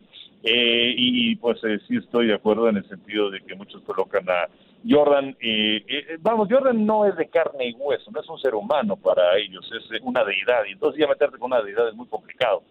eh, 0.42 0.94
y 0.96 1.36
pues 1.36 1.62
eh, 1.64 1.78
sí 1.86 1.96
estoy 1.96 2.26
de 2.26 2.34
acuerdo 2.34 2.68
en 2.68 2.78
el 2.78 2.88
sentido 2.88 3.30
de 3.30 3.40
que 3.40 3.54
muchos 3.54 3.82
colocan 3.82 4.28
a 4.28 4.48
Jordan, 4.86 5.34
eh, 5.40 6.18
vamos, 6.20 6.48
Jordan 6.50 6.84
no 6.84 7.06
es 7.06 7.16
de 7.16 7.28
carne 7.28 7.68
y 7.68 7.72
hueso, 7.74 8.10
no 8.10 8.20
es 8.20 8.28
un 8.28 8.38
ser 8.38 8.54
humano 8.54 8.96
para 8.96 9.38
ellos, 9.38 9.70
es 9.72 10.00
una 10.02 10.24
deidad, 10.24 10.64
y 10.68 10.72
entonces 10.72 11.00
ya 11.00 11.06
meterte 11.06 11.38
con 11.38 11.52
una 11.52 11.62
deidad 11.62 11.88
es 11.88 11.94
muy 11.94 12.06
complicado. 12.06 12.62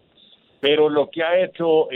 Pero 0.60 0.88
lo 0.88 1.10
que 1.10 1.22
ha 1.22 1.38
hecho 1.42 1.88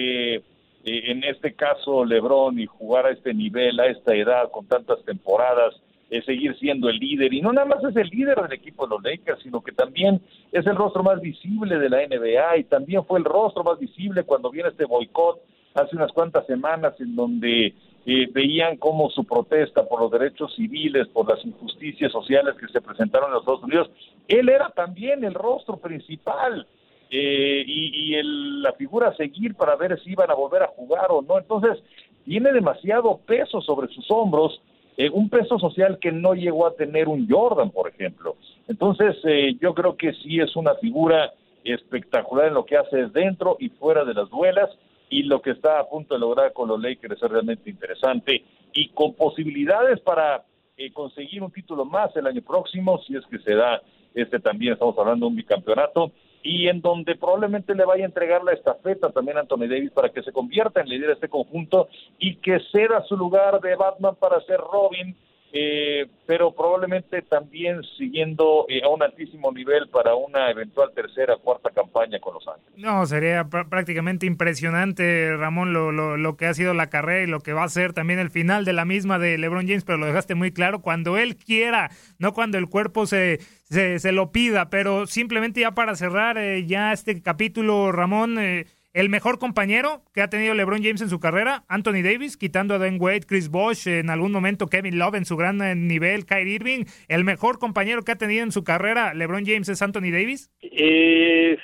eh, 0.85 0.91
eh, 0.91 1.03
en 1.13 1.25
este 1.25 1.55
caso 1.55 2.05
Lebron 2.05 2.59
y 2.59 2.67
jugar 2.67 3.07
a 3.07 3.11
este 3.11 3.35
nivel, 3.35 3.79
a 3.81 3.87
esta 3.87 4.15
edad, 4.15 4.51
con 4.51 4.67
tantas 4.67 5.03
temporadas, 5.05 5.75
es 6.11 6.25
seguir 6.25 6.57
siendo 6.59 6.89
el 6.89 6.99
líder. 6.99 7.33
Y 7.35 7.41
no 7.41 7.53
nada 7.53 7.67
más 7.67 7.85
es 7.85 7.97
el 7.97 8.09
líder 8.09 8.41
del 8.41 8.53
equipo 8.53 8.87
de 8.87 8.95
los 8.95 9.03
Lakers, 9.03 9.43
sino 9.43 9.61
que 9.63 9.73
también 9.73 10.21
es 10.53 10.67
el 10.67 10.77
rostro 10.77 11.03
más 11.03 11.21
visible 11.21 11.79
de 11.79 11.91
la 11.91 12.07
NBA 12.07 12.59
y 12.59 12.65
también 12.65 13.05
fue 13.05 13.19
el 13.19 13.25
rostro 13.25 13.63
más 13.63 13.79
visible 13.79 14.23
cuando 14.23 14.51
viene 14.51 14.71
este 14.71 14.87
boicot 14.87 15.41
hace 15.75 15.97
unas 15.97 16.13
cuantas 16.13 16.47
semanas 16.47 16.95
en 16.99 17.15
donde 17.15 17.75
eh, 18.07 18.29
veían 18.33 18.77
como 18.79 19.11
su 19.11 19.25
protesta 19.25 19.87
por 19.87 20.01
los 20.01 20.11
derechos 20.11 20.55
civiles, 20.57 21.09
por 21.09 21.29
las 21.29 21.45
injusticias 21.45 22.11
sociales 22.11 22.55
que 22.59 22.69
se 22.69 22.81
presentaron 22.81 23.29
en 23.29 23.35
los 23.35 23.43
Estados 23.43 23.65
Unidos, 23.65 23.91
él 24.27 24.49
era 24.49 24.71
también 24.71 25.25
el 25.25 25.35
rostro 25.35 25.77
principal 25.77 26.67
eh, 27.11 27.65
y, 27.67 28.21
la 28.61 28.73
figura 28.73 29.09
a 29.09 29.17
seguir 29.17 29.55
para 29.55 29.77
ver 29.77 29.99
si 30.03 30.11
iban 30.11 30.31
a 30.31 30.35
volver 30.35 30.63
a 30.63 30.69
jugar 30.69 31.07
o 31.11 31.23
no. 31.23 31.39
Entonces, 31.39 31.83
tiene 32.25 32.53
demasiado 32.53 33.19
peso 33.27 33.61
sobre 33.63 33.89
sus 33.89 34.11
hombros, 34.11 34.61
eh, 34.97 35.09
un 35.11 35.31
peso 35.31 35.59
social 35.59 35.99
que 35.99 36.13
no 36.13 36.35
llegó 36.35 36.67
a 36.67 36.75
tener 36.75 37.09
un 37.09 37.29
Jordan, 37.29 37.71
por 37.71 37.89
ejemplo. 37.89 38.37
Entonces, 38.67 39.17
eh, 39.25 39.57
yo 39.61 39.75
creo 39.75 39.97
que 39.97 40.13
sí 40.15 40.41
es 40.41 40.55
una 40.57 40.75
figura 40.75 41.33
espectacular 41.65 42.49
en 42.49 42.55
lo 42.55 42.65
que 42.65 42.77
hace 42.77 43.07
dentro 43.07 43.57
y 43.59 43.69
fuera 43.71 44.05
de 44.05 44.15
las 44.15 44.29
duelas 44.29 44.71
y 45.11 45.23
lo 45.23 45.41
que 45.41 45.51
está 45.51 45.81
a 45.81 45.89
punto 45.89 46.15
de 46.15 46.21
lograr 46.21 46.53
con 46.53 46.69
los 46.69 46.81
Lakers 46.81 47.23
es 47.23 47.31
realmente 47.31 47.71
interesante 47.71 48.45
y 48.75 48.89
con 48.89 49.15
posibilidades 49.15 50.01
para 50.01 50.45
conseguir 50.93 51.43
un 51.43 51.51
título 51.51 51.85
más 51.85 52.15
el 52.17 52.27
año 52.27 52.43
próximo, 52.43 53.01
si 53.03 53.17
es 53.17 53.27
que 53.27 53.39
se 53.39 53.55
da 53.55 53.83
este 54.15 54.39
también, 54.39 54.75
estamos 54.75 54.97
hablando 54.99 55.27
de 55.27 55.31
un 55.31 55.37
bicampeonato, 55.37 56.13
y 56.43 56.69
en 56.69 56.81
donde 56.81 57.17
probablemente 57.17 57.75
le 57.75 57.85
vaya 57.85 58.05
a 58.05 58.07
entregar 58.07 58.45
la 58.45 58.53
estafeta 58.53 59.11
también 59.11 59.37
a 59.37 59.41
Anthony 59.41 59.69
Davis 59.69 59.91
para 59.91 60.11
que 60.11 60.23
se 60.23 60.33
convierta 60.33 60.81
en 60.81 60.89
líder 60.89 61.09
de 61.09 61.15
este 61.15 61.29
conjunto 61.29 61.89
y 62.19 62.37
que 62.37 62.61
ceda 62.73 63.05
su 63.05 63.17
lugar 63.17 63.61
de 63.61 63.75
Batman 63.75 64.17
para 64.17 64.41
ser 64.43 64.59
Robin 64.59 65.17
eh, 65.53 66.07
pero 66.27 66.53
probablemente 66.53 67.23
también 67.23 67.83
siguiendo 67.97 68.67
eh, 68.69 68.83
a 68.85 68.89
un 68.89 69.03
altísimo 69.03 69.51
nivel 69.51 69.89
para 69.89 70.15
una 70.15 70.51
eventual 70.51 70.93
tercera 70.95 71.35
o 71.35 71.39
cuarta 71.41 71.71
campaña 71.71 72.21
con 72.21 72.35
Los 72.35 72.47
Ángeles. 72.47 72.75
No, 72.77 73.07
sería 73.07 73.49
prácticamente 73.49 74.27
impresionante, 74.27 75.35
Ramón, 75.37 75.73
lo, 75.73 75.91
lo, 75.91 76.19
lo, 76.19 76.37
que 76.37 76.47
ha 76.47 76.55
sido 76.55 76.75
la 76.75 76.91
carrera 76.91 77.25
y 77.25 77.27
lo 77.27 77.41
que 77.41 77.55
va 77.55 77.65
a 77.65 77.69
ser 77.69 77.95
también 77.95 78.19
el 78.19 78.31
final 78.31 78.67
de 78.67 78.75
la 78.75 78.85
misma 78.85 79.19
de 79.19 79.39
LeBron 79.39 79.67
James, 79.67 79.85
pero 79.85 79.97
lo 79.97 80.07
dejaste 80.07 80.35
muy 80.35 80.53
claro, 80.53 80.83
cuando 80.83 81.17
él 81.17 81.37
quiera, 81.37 81.91
no 82.19 82.35
cuando 82.35 82.59
el 82.59 82.69
cuerpo 82.69 83.07
se, 83.07 83.39
se, 83.69 84.13
lo 84.13 84.33
pida, 84.33 84.71
pero 84.71 85.07
simplemente 85.07 85.61
ya 85.61 85.73
para 85.73 85.95
cerrar 85.95 86.39
eh, 86.39 86.67
ya 86.67 86.93
este 86.93 87.23
capítulo, 87.23 87.93
Ramón, 87.93 88.39
eh, 88.39 88.67
el 88.93 89.09
mejor 89.09 89.39
compañero 89.39 90.03
que 90.15 90.23
ha 90.23 90.31
tenido 90.31 90.55
LeBron 90.55 90.83
James 90.83 91.01
en 91.01 91.09
su 91.09 91.21
carrera, 91.21 91.65
Anthony 91.69 92.03
Davis, 92.03 92.37
quitando 92.37 92.75
a 92.75 92.79
Dan 92.79 92.99
Wade, 93.01 93.21
Chris 93.21 93.51
Bosh, 93.51 93.87
en 93.87 94.11
algún 94.11 94.33
momento 94.33 94.67
Kevin 94.67 94.99
Love 94.99 95.17
en 95.17 95.25
su 95.25 95.37
gran 95.37 95.61
eh, 95.63 95.75
nivel, 95.75 96.27
Kyrie 96.27 96.55
Irving. 96.55 96.85
¿El 97.09 97.25
mejor 97.25 97.59
compañero 97.59 98.03
que 98.03 98.13
ha 98.13 98.17
tenido 98.17 98.43
en 98.43 98.53
su 98.53 98.65
carrera 98.65 99.15
LeBron 99.15 99.45
James 99.45 99.69
es 99.69 99.83
Anthony 99.83 100.11
Davis? 100.11 100.51
Eh, 100.63 101.57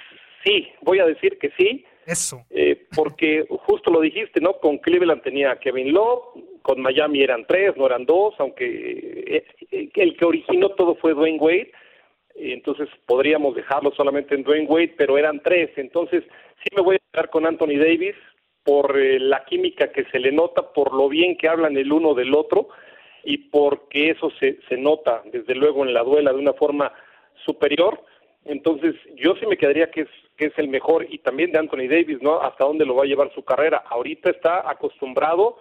sí, 0.44 0.68
voy 0.82 0.98
a 0.98 1.06
decir 1.06 1.38
que 1.38 1.50
sí. 1.56 1.84
Eso. 2.06 2.44
Eh, 2.50 2.86
porque 2.94 3.44
justo 3.66 3.90
lo 3.90 4.00
dijiste, 4.00 4.40
¿no? 4.40 4.54
Con 4.54 4.78
Cleveland 4.78 5.22
tenía 5.22 5.56
Kevin 5.56 5.92
Love, 5.92 6.22
con 6.62 6.80
Miami 6.80 7.22
eran 7.22 7.46
tres, 7.46 7.76
no 7.76 7.86
eran 7.86 8.04
dos, 8.04 8.34
aunque 8.38 9.44
eh, 9.70 9.90
el 9.94 10.16
que 10.16 10.24
originó 10.24 10.70
todo 10.70 10.96
fue 10.96 11.14
Dwayne 11.14 11.38
Wade 11.38 11.72
entonces 12.34 12.88
podríamos 13.06 13.54
dejarlo 13.54 13.92
solamente 13.92 14.34
en 14.34 14.42
Dwayne 14.42 14.66
Wade, 14.66 14.94
pero 14.96 15.18
eran 15.18 15.40
tres, 15.40 15.70
entonces 15.76 16.24
sí 16.62 16.68
me 16.74 16.82
voy 16.82 16.96
a 16.96 17.12
quedar 17.12 17.30
con 17.30 17.46
Anthony 17.46 17.78
Davis 17.78 18.16
por 18.64 18.98
eh, 18.98 19.20
la 19.20 19.44
química 19.44 19.92
que 19.92 20.04
se 20.06 20.18
le 20.18 20.32
nota, 20.32 20.72
por 20.72 20.94
lo 20.94 21.08
bien 21.08 21.36
que 21.36 21.48
hablan 21.48 21.76
el 21.76 21.92
uno 21.92 22.14
del 22.14 22.34
otro 22.34 22.68
y 23.22 23.38
porque 23.38 24.10
eso 24.10 24.30
se, 24.38 24.58
se 24.68 24.76
nota 24.76 25.22
desde 25.26 25.54
luego 25.54 25.84
en 25.84 25.94
la 25.94 26.02
duela 26.02 26.32
de 26.32 26.38
una 26.38 26.54
forma 26.54 26.92
superior. 27.44 28.00
Entonces 28.44 28.94
yo 29.16 29.34
sí 29.36 29.46
me 29.46 29.56
quedaría 29.56 29.90
que 29.90 30.02
es, 30.02 30.08
que 30.36 30.46
es 30.46 30.58
el 30.58 30.68
mejor 30.68 31.06
y 31.08 31.18
también 31.18 31.52
de 31.52 31.58
Anthony 31.58 31.88
Davis, 31.88 32.20
¿no? 32.20 32.40
Hasta 32.40 32.64
dónde 32.64 32.84
lo 32.84 32.94
va 32.94 33.04
a 33.04 33.06
llevar 33.06 33.32
su 33.34 33.42
carrera. 33.44 33.84
Ahorita 33.88 34.30
está 34.30 34.68
acostumbrado 34.68 35.58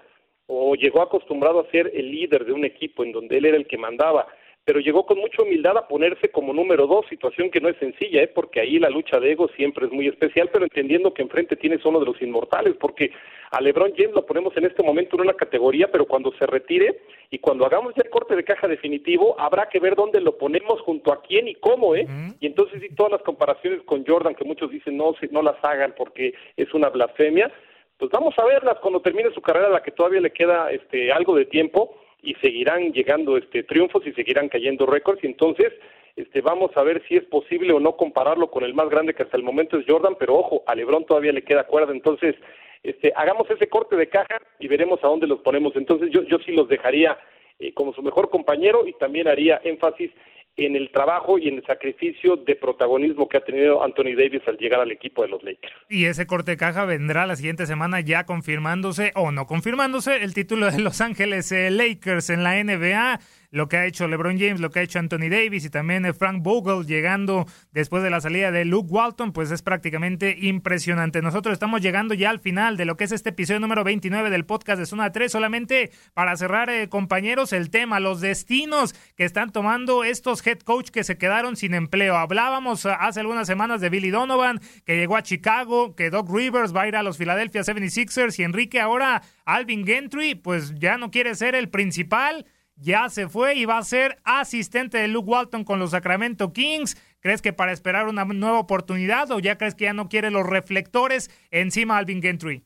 o 0.47 0.75
llegó 0.75 1.01
acostumbrado 1.01 1.61
a 1.61 1.71
ser 1.71 1.91
el 1.93 2.11
líder 2.11 2.45
de 2.45 2.53
un 2.53 2.65
equipo 2.65 3.03
en 3.03 3.13
donde 3.13 3.37
él 3.37 3.45
era 3.45 3.57
el 3.57 3.67
que 3.67 3.77
mandaba 3.77 4.27
pero 4.65 4.79
llegó 4.79 5.05
con 5.05 5.19
mucha 5.19 5.43
humildad 5.43 5.77
a 5.77 5.87
ponerse 5.87 6.29
como 6.29 6.53
número 6.53 6.87
dos, 6.87 7.05
situación 7.09 7.51
que 7.51 7.59
no 7.59 7.67
es 7.67 7.77
sencilla, 7.77 8.21
¿eh? 8.23 8.27
porque 8.27 8.61
ahí 8.61 8.79
la 8.79 8.89
lucha 8.89 9.19
de 9.19 9.31
ego 9.31 9.49
siempre 9.55 9.87
es 9.87 9.91
muy 9.91 10.07
especial, 10.07 10.49
pero 10.51 10.63
entendiendo 10.63 11.13
que 11.13 11.21
enfrente 11.21 11.57
tienes 11.57 11.83
uno 11.85 11.99
de 11.99 12.05
los 12.05 12.21
inmortales, 12.21 12.75
porque 12.79 13.11
a 13.51 13.59
LeBron 13.59 13.93
James 13.95 14.15
lo 14.15 14.25
ponemos 14.25 14.55
en 14.55 14.65
este 14.65 14.81
momento 14.81 15.15
en 15.15 15.23
una 15.23 15.33
categoría, 15.33 15.91
pero 15.91 16.05
cuando 16.05 16.31
se 16.39 16.45
retire 16.45 17.01
y 17.29 17.39
cuando 17.39 17.65
hagamos 17.65 17.93
ya 17.95 18.03
el 18.03 18.09
corte 18.09 18.35
de 18.35 18.43
caja 18.43 18.67
definitivo, 18.67 19.35
habrá 19.37 19.67
que 19.67 19.79
ver 19.79 19.95
dónde 19.95 20.21
lo 20.21 20.37
ponemos 20.37 20.79
junto 20.81 21.11
a 21.11 21.21
quién 21.21 21.47
y 21.47 21.55
cómo, 21.55 21.95
¿eh? 21.95 22.07
Y 22.39 22.47
entonces 22.47 22.81
sí, 22.81 22.95
todas 22.95 23.11
las 23.11 23.21
comparaciones 23.21 23.81
con 23.83 24.05
Jordan, 24.05 24.35
que 24.35 24.45
muchos 24.45 24.71
dicen 24.71 24.95
no, 24.95 25.13
no 25.31 25.41
las 25.41 25.63
hagan 25.63 25.93
porque 25.97 26.33
es 26.55 26.73
una 26.73 26.89
blasfemia, 26.89 27.51
pues 27.97 28.11
vamos 28.11 28.33
a 28.37 28.45
verlas 28.45 28.79
cuando 28.81 29.01
termine 29.01 29.31
su 29.33 29.41
carrera, 29.41 29.67
a 29.67 29.71
la 29.71 29.83
que 29.83 29.91
todavía 29.91 30.21
le 30.21 30.31
queda 30.31 30.71
este 30.71 31.11
algo 31.11 31.35
de 31.35 31.45
tiempo, 31.45 31.95
y 32.23 32.33
seguirán 32.35 32.93
llegando 32.93 33.37
este 33.37 33.63
triunfos 33.63 34.07
y 34.07 34.13
seguirán 34.13 34.49
cayendo 34.49 34.85
récords 34.85 35.23
y 35.23 35.27
entonces 35.27 35.73
este 36.15 36.41
vamos 36.41 36.71
a 36.75 36.83
ver 36.83 37.03
si 37.07 37.17
es 37.17 37.23
posible 37.25 37.73
o 37.73 37.79
no 37.79 37.97
compararlo 37.97 38.49
con 38.49 38.63
el 38.63 38.73
más 38.73 38.89
grande 38.89 39.13
que 39.13 39.23
hasta 39.23 39.37
el 39.37 39.43
momento 39.43 39.77
es 39.77 39.85
Jordan, 39.87 40.15
pero 40.17 40.35
ojo, 40.35 40.63
a 40.65 40.73
LeBron 40.73 41.05
todavía 41.05 41.33
le 41.33 41.43
queda 41.43 41.65
cuerda, 41.65 41.91
entonces 41.91 42.35
este 42.81 43.11
hagamos 43.15 43.49
ese 43.49 43.67
corte 43.67 43.95
de 43.95 44.09
caja 44.09 44.41
y 44.59 44.67
veremos 44.67 45.03
a 45.03 45.07
dónde 45.07 45.27
los 45.27 45.39
ponemos. 45.39 45.75
Entonces 45.75 46.09
yo 46.11 46.23
yo 46.23 46.37
sí 46.39 46.51
los 46.51 46.67
dejaría 46.67 47.17
eh, 47.59 47.73
como 47.73 47.93
su 47.93 48.01
mejor 48.01 48.29
compañero 48.29 48.87
y 48.87 48.93
también 48.93 49.27
haría 49.27 49.61
énfasis 49.63 50.11
en 50.55 50.75
el 50.75 50.91
trabajo 50.91 51.39
y 51.39 51.47
en 51.47 51.55
el 51.55 51.65
sacrificio 51.65 52.35
de 52.35 52.55
protagonismo 52.55 53.27
que 53.27 53.37
ha 53.37 53.41
tenido 53.41 53.83
Anthony 53.83 54.15
Davis 54.15 54.41
al 54.47 54.57
llegar 54.57 54.81
al 54.81 54.91
equipo 54.91 55.23
de 55.23 55.29
los 55.29 55.43
Lakers. 55.43 55.73
Y 55.89 56.05
ese 56.05 56.27
corte 56.27 56.51
de 56.51 56.57
caja 56.57 56.85
vendrá 56.85 57.25
la 57.25 57.35
siguiente 57.35 57.65
semana 57.65 58.01
ya 58.01 58.25
confirmándose 58.25 59.11
o 59.15 59.31
no 59.31 59.47
confirmándose 59.47 60.23
el 60.23 60.33
título 60.33 60.69
de 60.69 60.79
Los 60.79 61.01
Ángeles 61.01 61.51
eh, 61.51 61.71
Lakers 61.71 62.29
en 62.29 62.43
la 62.43 62.63
NBA 62.63 63.19
lo 63.53 63.69
que 63.69 63.77
ha 63.77 63.85
hecho 63.85 64.07
LeBron 64.07 64.39
James, 64.39 64.59
lo 64.59 64.71
que 64.71 64.79
ha 64.79 64.81
hecho 64.81 64.97
Anthony 64.97 65.29
Davis 65.29 65.63
y 65.63 65.69
también 65.69 66.11
Frank 66.15 66.41
Vogel 66.41 66.87
llegando 66.87 67.45
después 67.71 68.01
de 68.01 68.09
la 68.09 68.19
salida 68.19 68.51
de 68.51 68.65
Luke 68.65 68.89
Walton, 68.91 69.31
pues 69.31 69.51
es 69.51 69.61
prácticamente 69.61 70.35
impresionante. 70.41 71.21
Nosotros 71.21 71.53
estamos 71.53 71.79
llegando 71.79 72.15
ya 72.15 72.31
al 72.31 72.39
final 72.39 72.77
de 72.77 72.85
lo 72.85 72.97
que 72.97 73.03
es 73.03 73.11
este 73.11 73.29
episodio 73.29 73.59
número 73.59 73.83
29 73.83 74.31
del 74.31 74.47
podcast 74.47 74.79
de 74.79 74.87
Zona 74.87 75.11
3, 75.11 75.31
solamente 75.31 75.91
para 76.15 76.35
cerrar, 76.35 76.71
eh, 76.71 76.89
compañeros, 76.89 77.53
el 77.53 77.69
tema, 77.69 77.99
los 77.99 78.21
destinos 78.21 78.95
que 79.15 79.23
están 79.23 79.51
tomando 79.51 80.03
estos 80.03 80.45
head 80.47 80.61
coach 80.61 80.89
que 80.89 81.03
se 81.03 81.19
quedaron 81.19 81.55
sin 81.55 81.75
empleo. 81.75 82.17
Hablábamos 82.17 82.85
eh, 82.85 82.89
hace 82.99 83.19
algunas 83.19 83.45
semanas 83.45 83.81
de 83.81 83.91
Billy 83.91 84.09
Donovan, 84.09 84.61
que 84.83 84.97
llegó 84.97 85.15
a 85.15 85.21
Chicago, 85.21 85.95
que 85.95 86.09
Doc 86.09 86.27
Rivers 86.27 86.75
va 86.75 86.81
a 86.81 86.87
ir 86.87 86.95
a 86.95 87.03
los 87.03 87.19
Philadelphia 87.19 87.61
76ers 87.61 88.39
y 88.39 88.45
Enrique 88.45 88.81
ahora 88.81 89.21
Alvin 89.45 89.85
Gentry, 89.85 90.33
pues 90.33 90.73
ya 90.73 90.97
no 90.97 91.11
quiere 91.11 91.35
ser 91.35 91.53
el 91.53 91.69
principal 91.69 92.47
ya 92.75 93.09
se 93.09 93.27
fue 93.27 93.55
y 93.55 93.65
va 93.65 93.77
a 93.77 93.83
ser 93.83 94.17
asistente 94.23 94.97
de 94.97 95.07
Luke 95.07 95.29
Walton 95.29 95.63
con 95.63 95.79
los 95.79 95.91
Sacramento 95.91 96.53
Kings. 96.53 96.95
¿Crees 97.19 97.41
que 97.41 97.53
para 97.53 97.71
esperar 97.71 98.07
una 98.07 98.25
nueva 98.25 98.59
oportunidad 98.59 99.31
o 99.31 99.39
ya 99.39 99.57
crees 99.57 99.75
que 99.75 99.85
ya 99.85 99.93
no 99.93 100.09
quiere 100.09 100.31
los 100.31 100.45
reflectores 100.45 101.29
encima 101.51 101.97
Alvin 101.97 102.21
Gentry? 102.21 102.63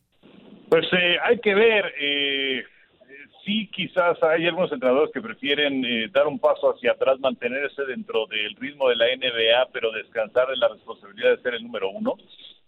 Pues 0.70 0.86
eh, 0.94 1.18
hay 1.24 1.40
que 1.40 1.54
ver. 1.54 1.94
Eh, 2.00 2.64
sí, 3.46 3.68
quizás 3.68 4.22
hay 4.24 4.48
algunos 4.48 4.72
entrenadores 4.72 5.12
que 5.14 5.22
prefieren 5.22 5.86
eh, 5.86 6.10
dar 6.12 6.28
un 6.28 6.40
paso 6.40 6.74
hacia 6.74 6.94
atrás, 6.94 7.20
mantenerse 7.20 7.84
dentro 7.84 8.26
del 8.28 8.56
ritmo 8.56 8.90
de 8.90 8.96
la 8.96 9.06
NBA, 9.16 9.70
pero 9.72 9.92
descansar 9.92 10.48
de 10.48 10.58
la 10.58 10.70
responsabilidad 10.70 11.38
de 11.38 11.42
ser 11.44 11.54
el 11.54 11.64
número 11.64 11.90
uno. 11.90 12.16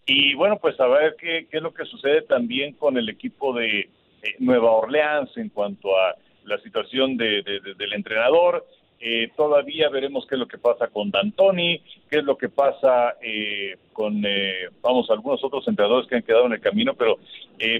Y 0.06 0.34
bueno, 0.34 0.58
pues 0.58 0.78
a 0.80 0.86
ver 0.86 1.16
qué, 1.18 1.46
qué 1.50 1.58
es 1.58 1.62
lo 1.62 1.74
que 1.74 1.84
sucede 1.84 2.22
también 2.22 2.74
con 2.74 2.96
el 2.96 3.08
equipo 3.08 3.52
de 3.52 3.90
Nueva 4.38 4.70
Orleans 4.70 5.30
en 5.36 5.48
cuanto 5.50 5.96
a 5.96 6.14
la 6.50 6.58
situación 6.60 7.16
de, 7.16 7.42
del 7.42 7.92
entrenador. 7.92 8.66
Eh, 9.02 9.30
todavía 9.34 9.88
veremos 9.88 10.26
qué 10.26 10.34
es 10.34 10.38
lo 10.38 10.46
que 10.46 10.58
pasa 10.58 10.88
con 10.88 11.10
D'Antoni, 11.10 11.80
qué 12.10 12.18
es 12.18 12.24
lo 12.24 12.36
que 12.36 12.50
pasa 12.50 13.14
eh, 13.22 13.76
con, 13.94 14.22
eh, 14.26 14.68
vamos, 14.82 15.08
algunos 15.10 15.42
otros 15.42 15.66
entrenadores 15.66 16.06
que 16.06 16.16
han 16.16 16.22
quedado 16.22 16.44
en 16.44 16.52
el 16.52 16.60
camino, 16.60 16.92
pero 16.94 17.18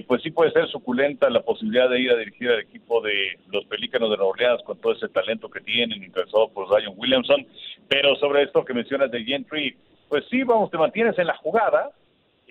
pues 0.07 0.21
sí 0.21 0.29
puede 0.29 0.51
ser 0.51 0.67
suculenta 0.67 1.29
la 1.29 1.41
posibilidad 1.41 1.89
de 1.89 1.99
ir 1.99 2.11
a 2.11 2.15
dirigir 2.15 2.49
al 2.49 2.59
equipo 2.59 3.01
de 3.01 3.39
los 3.51 3.65
Pelícanos 3.65 4.11
de 4.11 4.17
Nueva 4.17 4.31
Orleans 4.31 4.61
con 4.63 4.79
todo 4.79 4.93
ese 4.93 5.09
talento 5.09 5.49
que 5.49 5.59
tienen, 5.59 6.03
interesado 6.03 6.49
por 6.49 6.67
Zion 6.67 6.93
Williamson. 6.97 7.45
Pero 7.87 8.15
sobre 8.15 8.43
esto 8.43 8.63
que 8.63 8.75
mencionas 8.75 9.09
de 9.09 9.23
Gentry, 9.23 9.75
pues 10.07 10.23
sí, 10.29 10.43
vamos, 10.43 10.69
te 10.69 10.77
mantienes 10.77 11.17
en 11.17 11.27
la 11.27 11.35
jugada, 11.37 11.89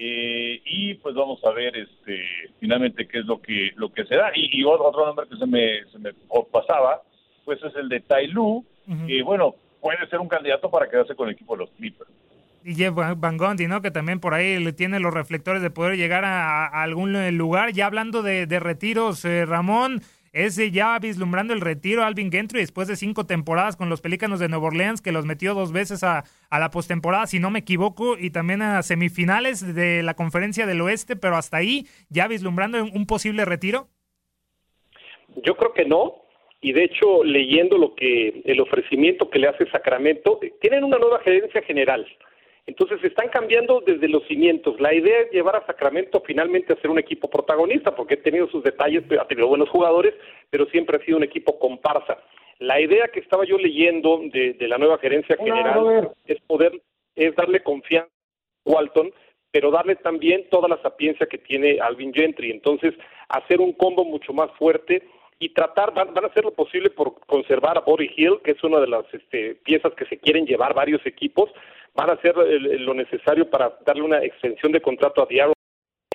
eh, 0.02 0.62
y 0.64 0.94
pues 0.94 1.14
vamos 1.14 1.44
a 1.44 1.50
ver 1.50 1.76
este 1.76 2.24
finalmente 2.58 3.06
qué 3.06 3.18
es 3.18 3.26
lo 3.26 3.38
que 3.42 3.72
lo 3.76 3.92
que 3.92 4.06
se 4.06 4.16
da 4.16 4.32
y, 4.34 4.64
otro 4.64 5.04
nombre 5.04 5.26
que 5.28 5.36
se 5.36 5.46
me, 5.46 5.84
se 5.92 5.98
me 5.98 6.14
pasaba 6.50 7.02
pues 7.44 7.62
es 7.62 7.76
el 7.76 7.90
de 7.90 8.00
Tai 8.00 8.26
Lu 8.28 8.64
que 9.06 9.22
bueno 9.22 9.54
puede 9.78 10.08
ser 10.08 10.20
un 10.20 10.28
candidato 10.28 10.70
para 10.70 10.88
quedarse 10.88 11.14
con 11.14 11.28
el 11.28 11.34
equipo 11.34 11.54
de 11.54 11.64
los 11.64 11.70
Clippers 11.72 12.10
y 12.64 12.74
Jeff 12.74 12.94
Van 12.94 13.38
Gundy, 13.38 13.66
¿no? 13.66 13.80
Que 13.80 13.90
también 13.90 14.20
por 14.20 14.34
ahí 14.34 14.58
le 14.58 14.74
tiene 14.74 15.00
los 15.00 15.14
reflectores 15.14 15.62
de 15.62 15.70
poder 15.70 15.96
llegar 15.96 16.26
a, 16.26 16.66
algún 16.66 17.14
lugar. 17.38 17.72
Ya 17.72 17.86
hablando 17.86 18.22
de, 18.22 18.46
de 18.46 18.60
retiros, 18.60 19.24
eh, 19.24 19.46
Ramón, 19.46 20.02
es 20.32 20.56
ya 20.72 20.98
vislumbrando 20.98 21.52
el 21.54 21.60
retiro 21.60 22.04
Alvin 22.04 22.30
Gentry 22.30 22.60
después 22.60 22.86
de 22.88 22.96
cinco 22.96 23.26
temporadas 23.26 23.76
con 23.76 23.88
los 23.88 24.00
Pelícanos 24.00 24.38
de 24.38 24.48
Nueva 24.48 24.68
Orleans, 24.68 25.02
que 25.02 25.12
los 25.12 25.26
metió 25.26 25.54
dos 25.54 25.72
veces 25.72 26.04
a, 26.04 26.24
la 26.50 26.70
postemporada, 26.70 27.26
si 27.26 27.40
no 27.40 27.50
me 27.50 27.60
equivoco, 27.60 28.16
y 28.18 28.30
también 28.30 28.62
a 28.62 28.82
semifinales 28.82 29.74
de 29.74 30.02
la 30.02 30.14
Conferencia 30.14 30.66
del 30.66 30.80
Oeste, 30.80 31.16
pero 31.16 31.36
hasta 31.36 31.56
ahí 31.56 31.86
ya 32.08 32.28
vislumbrando 32.28 32.82
un 32.84 33.06
posible 33.06 33.44
retiro. 33.44 33.88
Yo 35.44 35.56
creo 35.56 35.72
que 35.72 35.84
no, 35.84 36.22
y 36.60 36.72
de 36.72 36.84
hecho 36.84 37.24
leyendo 37.24 37.78
lo 37.78 37.94
que 37.94 38.42
el 38.44 38.60
ofrecimiento 38.60 39.30
que 39.30 39.38
le 39.38 39.48
hace 39.48 39.70
Sacramento, 39.70 40.38
tienen 40.60 40.84
una 40.84 40.98
nueva 40.98 41.20
gerencia 41.20 41.62
general. 41.62 42.06
Entonces 42.70 43.02
están 43.02 43.28
cambiando 43.30 43.80
desde 43.84 44.06
los 44.06 44.24
cimientos. 44.28 44.78
La 44.78 44.94
idea 44.94 45.22
es 45.22 45.32
llevar 45.32 45.56
a 45.56 45.66
Sacramento 45.66 46.22
finalmente 46.24 46.72
a 46.72 46.76
ser 46.76 46.88
un 46.88 47.00
equipo 47.00 47.28
protagonista, 47.28 47.96
porque 47.96 48.14
ha 48.14 48.22
tenido 48.22 48.46
sus 48.46 48.62
detalles, 48.62 49.02
ha 49.20 49.26
tenido 49.26 49.48
buenos 49.48 49.68
jugadores, 49.70 50.14
pero 50.50 50.66
siempre 50.66 50.96
ha 50.96 51.04
sido 51.04 51.16
un 51.16 51.24
equipo 51.24 51.58
comparsa. 51.58 52.18
La 52.60 52.80
idea 52.80 53.08
que 53.08 53.18
estaba 53.18 53.44
yo 53.44 53.58
leyendo 53.58 54.20
de, 54.32 54.52
de 54.52 54.68
la 54.68 54.78
nueva 54.78 54.98
gerencia 54.98 55.36
general 55.36 56.12
es 56.26 56.40
poder, 56.42 56.80
es 57.16 57.34
darle 57.34 57.60
confianza 57.64 58.08
a 58.64 58.70
Walton, 58.70 59.12
pero 59.50 59.72
darle 59.72 59.96
también 59.96 60.48
toda 60.48 60.68
la 60.68 60.80
sapiencia 60.80 61.26
que 61.26 61.38
tiene 61.38 61.80
Alvin 61.80 62.14
Gentry. 62.14 62.52
Entonces, 62.52 62.94
hacer 63.28 63.60
un 63.60 63.72
combo 63.72 64.04
mucho 64.04 64.32
más 64.32 64.48
fuerte 64.52 65.02
y 65.40 65.48
tratar, 65.48 65.92
van, 65.94 66.12
van, 66.12 66.24
a 66.24 66.26
hacer 66.28 66.44
lo 66.44 66.52
posible 66.52 66.90
por 66.90 67.18
conservar 67.26 67.78
a 67.78 67.80
Body 67.80 68.10
Hill, 68.14 68.40
que 68.44 68.52
es 68.52 68.62
una 68.62 68.78
de 68.78 68.86
las 68.86 69.04
este, 69.12 69.54
piezas 69.64 69.94
que 69.94 70.04
se 70.04 70.18
quieren 70.18 70.44
llevar 70.44 70.74
varios 70.74 71.04
equipos, 71.06 71.50
van 71.94 72.10
a 72.10 72.12
hacer 72.12 72.34
el, 72.46 72.84
lo 72.84 72.92
necesario 72.92 73.48
para 73.48 73.72
darle 73.86 74.02
una 74.02 74.22
extensión 74.22 74.70
de 74.70 74.82
contrato 74.82 75.22
a 75.22 75.26
Diablo. 75.26 75.54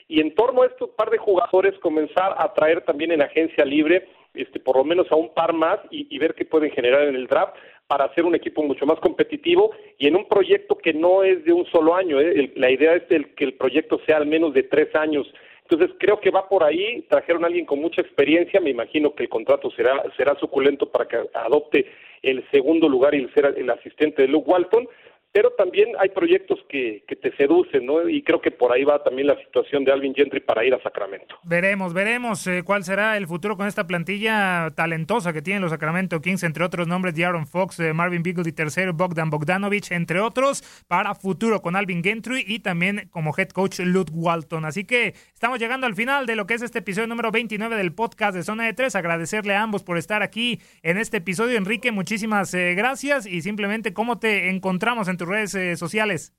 Y 0.07 0.21
en 0.21 0.35
torno 0.35 0.61
a 0.61 0.67
estos 0.67 0.91
par 0.91 1.09
de 1.09 1.17
jugadores, 1.17 1.73
comenzar 1.79 2.35
a 2.37 2.53
traer 2.53 2.81
también 2.81 3.11
en 3.11 3.23
agencia 3.23 3.65
libre, 3.65 4.07
este, 4.35 4.59
por 4.59 4.77
lo 4.77 4.83
menos 4.83 5.11
a 5.11 5.15
un 5.15 5.33
par 5.33 5.53
más 5.53 5.79
y, 5.89 6.15
ver 6.19 6.35
qué 6.35 6.45
pueden 6.45 6.69
generar 6.69 7.07
en 7.07 7.15
el 7.15 7.25
draft 7.25 7.55
para 7.87 8.05
hacer 8.05 8.25
un 8.25 8.35
equipo 8.35 8.61
mucho 8.61 8.85
más 8.85 8.99
competitivo 8.99 9.71
y 9.97 10.07
en 10.07 10.15
un 10.15 10.27
proyecto 10.27 10.77
que 10.77 10.93
no 10.93 11.23
es 11.23 11.43
de 11.45 11.53
un 11.53 11.65
solo 11.67 11.95
año. 11.95 12.19
¿eh? 12.19 12.51
La 12.55 12.69
idea 12.69 12.95
es 12.95 13.03
el, 13.09 13.33
que 13.33 13.45
el 13.45 13.55
proyecto 13.55 13.99
sea 14.05 14.17
al 14.17 14.27
menos 14.27 14.53
de 14.53 14.63
tres 14.63 14.93
años. 14.95 15.25
Entonces 15.69 15.95
creo 15.99 16.19
que 16.19 16.29
va 16.29 16.47
por 16.47 16.63
ahí, 16.63 17.01
trajeron 17.09 17.43
a 17.43 17.47
alguien 17.47 17.65
con 17.65 17.79
mucha 17.79 18.01
experiencia, 18.01 18.61
me 18.61 18.69
imagino 18.69 19.15
que 19.15 19.23
el 19.23 19.29
contrato 19.29 19.71
será, 19.71 20.03
será 20.15 20.35
suculento 20.35 20.91
para 20.91 21.07
que 21.07 21.17
adopte 21.33 21.87
el 22.21 22.47
segundo 22.51 22.87
lugar 22.87 23.15
y 23.15 23.23
el 23.23 23.33
ser 23.33 23.53
el 23.57 23.69
asistente 23.71 24.21
de 24.21 24.27
Luke 24.27 24.49
Walton, 24.49 24.87
pero 25.35 25.51
también 25.51 25.89
hay 25.99 26.07
proyectos 26.11 26.57
que, 26.69 27.03
que, 27.05 27.17
te 27.17 27.35
seducen, 27.35 27.85
¿no? 27.85 28.07
Y 28.07 28.23
creo 28.23 28.39
que 28.39 28.51
por 28.51 28.71
ahí 28.71 28.85
va 28.85 29.03
también 29.03 29.27
la 29.27 29.37
situación 29.43 29.83
de 29.83 29.91
Alvin 29.91 30.15
Gentry 30.15 30.39
para 30.39 30.63
ir 30.63 30.73
a 30.73 30.81
Sacramento. 30.81 31.35
Veremos, 31.43 31.93
veremos 31.93 32.47
eh, 32.47 32.63
cuál 32.63 32.85
será 32.85 33.17
el 33.17 33.27
futuro 33.27 33.57
con 33.57 33.67
esta 33.67 33.85
plantilla 33.85 34.71
talentosa 34.77 35.33
que 35.33 35.41
tienen 35.41 35.61
los 35.61 35.71
Sacramento 35.71 36.21
Kings, 36.21 36.43
entre 36.43 36.63
otros 36.63 36.87
nombres 36.87 37.15
de 37.15 37.25
Aaron 37.25 37.47
Fox, 37.47 37.81
eh, 37.81 37.91
Marvin 37.91 38.23
Beagle 38.23 38.47
y 38.47 38.53
tercero, 38.53 38.93
Bogdan 38.93 39.29
Bogdanovich, 39.29 39.91
entre 39.91 40.21
otros, 40.21 40.63
para 40.87 41.13
futuro 41.15 41.61
con 41.61 41.75
Alvin 41.75 42.01
Gentry 42.01 42.45
y 42.47 42.59
también 42.59 43.09
como 43.11 43.33
head 43.37 43.49
coach 43.49 43.81
Luke 43.81 44.13
Walton. 44.15 44.63
Así 44.63 44.85
que 44.85 45.15
estamos 45.33 45.59
llegando 45.59 45.85
al 45.85 45.95
final 45.95 46.27
de 46.27 46.37
lo 46.37 46.47
que 46.47 46.53
es 46.53 46.61
este 46.61 46.79
episodio 46.79 47.07
número 47.07 47.31
29 47.31 47.75
del 47.75 47.91
podcast 47.91 48.37
de 48.37 48.43
Zona 48.43 48.67
de 48.67 48.73
Tres. 48.73 48.95
Agradecerle 48.95 49.53
a 49.53 49.63
ambos 49.63 49.83
por 49.83 49.97
estar 49.97 50.23
aquí 50.23 50.61
en 50.81 50.97
este 50.97 51.17
episodio. 51.17 51.57
Enrique, 51.57 51.91
muchísimas 51.91 52.53
eh, 52.53 52.73
gracias 52.73 53.25
y 53.25 53.41
simplemente 53.41 53.93
cómo 53.93 54.17
te 54.17 54.49
encontramos 54.49 55.09
en 55.09 55.17
tu 55.17 55.24
redes 55.27 55.55
eh, 55.55 55.75
sociales. 55.75 56.33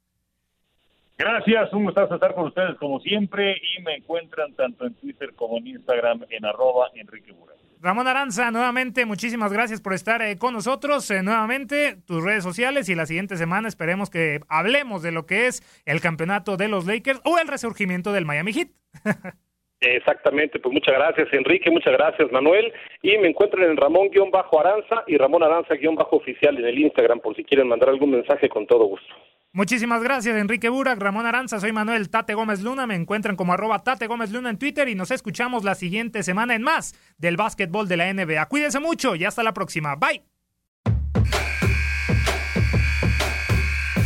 Gracias, 1.19 1.73
un 1.73 1.85
gustazo 1.85 2.15
estar 2.15 2.35
con 2.35 2.47
ustedes 2.47 2.77
como 2.77 3.01
siempre 3.01 3.57
y 3.57 3.83
me 3.83 3.97
encuentran 3.97 4.53
tanto 4.55 4.87
en 4.87 4.95
Twitter 4.95 5.33
como 5.35 5.57
en 5.59 5.69
Instagram 5.69 6.27
en 6.29 6.45
arroba 6.45 6.91
Enrique 6.95 7.33
Bura. 7.33 7.55
Ramón 7.81 8.07
Aranza, 8.07 8.51
nuevamente 8.51 9.07
muchísimas 9.07 9.53
gracias 9.53 9.81
por 9.81 9.95
estar 9.95 10.21
eh, 10.23 10.39
con 10.39 10.53
nosotros. 10.53 11.11
Eh, 11.11 11.23
nuevamente 11.23 11.97
tus 12.07 12.23
redes 12.23 12.43
sociales 12.43 12.89
y 12.89 12.95
la 12.95 13.07
siguiente 13.07 13.37
semana 13.37 13.69
esperemos 13.69 14.11
que 14.11 14.41
hablemos 14.49 15.03
de 15.03 15.13
lo 15.13 15.25
que 15.27 15.47
es 15.47 15.63
el 15.85 16.01
campeonato 16.01 16.57
de 16.57 16.69
los 16.69 16.87
Lakers 16.87 17.21
o 17.25 17.39
el 17.39 17.49
resurgimiento 17.49 18.13
del 18.13 18.25
Miami 18.25 18.53
Heat. 18.53 18.69
Exactamente, 19.81 20.59
pues 20.59 20.73
muchas 20.73 20.95
gracias 20.95 21.29
Enrique, 21.33 21.71
muchas 21.71 21.93
gracias 21.93 22.33
Manuel 22.33 22.73
y 23.03 23.19
me 23.19 23.29
encuentran 23.29 23.71
en 23.71 23.77
Ramón-Aranza 23.77 25.05
y 25.07 25.19
Ramón 25.19 25.43
Aranza-oficial 25.43 26.57
en 26.57 26.65
el 26.65 26.79
Instagram 26.79 27.21
por 27.21 27.37
si 27.37 27.45
quieren 27.45 27.69
mandar 27.69 27.91
algún 27.91 28.11
mensaje 28.11 28.49
con 28.49 28.67
todo 28.67 28.87
gusto. 28.87 29.15
Muchísimas 29.53 30.03
gracias 30.03 30.35
Enrique 30.35 30.71
Burak, 30.71 30.99
Ramón 30.99 31.27
Aranza, 31.27 31.61
soy 31.61 31.73
Manuel 31.73 32.09
Tate 32.09 32.33
Gómez 32.33 32.63
Luna, 32.63 32.87
me 32.87 32.95
encuentran 32.95 33.37
como 33.37 33.53
arroba 33.53 33.85
Tate 33.85 34.07
Gómez 34.07 34.33
Luna 34.33 34.49
en 34.49 34.59
Twitter 34.59 34.89
y 34.89 34.95
nos 34.95 35.11
escuchamos 35.11 35.63
la 35.63 35.75
siguiente 35.75 36.23
semana 36.23 36.55
en 36.55 36.63
más 36.63 36.95
del 37.19 37.37
básquetbol 37.37 37.87
de 37.87 37.99
la 37.99 38.13
NBA. 38.13 38.47
Cuídense 38.49 38.81
mucho 38.81 39.15
y 39.15 39.27
hasta 39.27 39.43
la 39.43 39.53
próxima, 39.53 39.95
bye. 39.97 40.23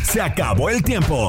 Se 0.02 0.20
acabó 0.20 0.68
el 0.68 0.82
tiempo. 0.82 1.28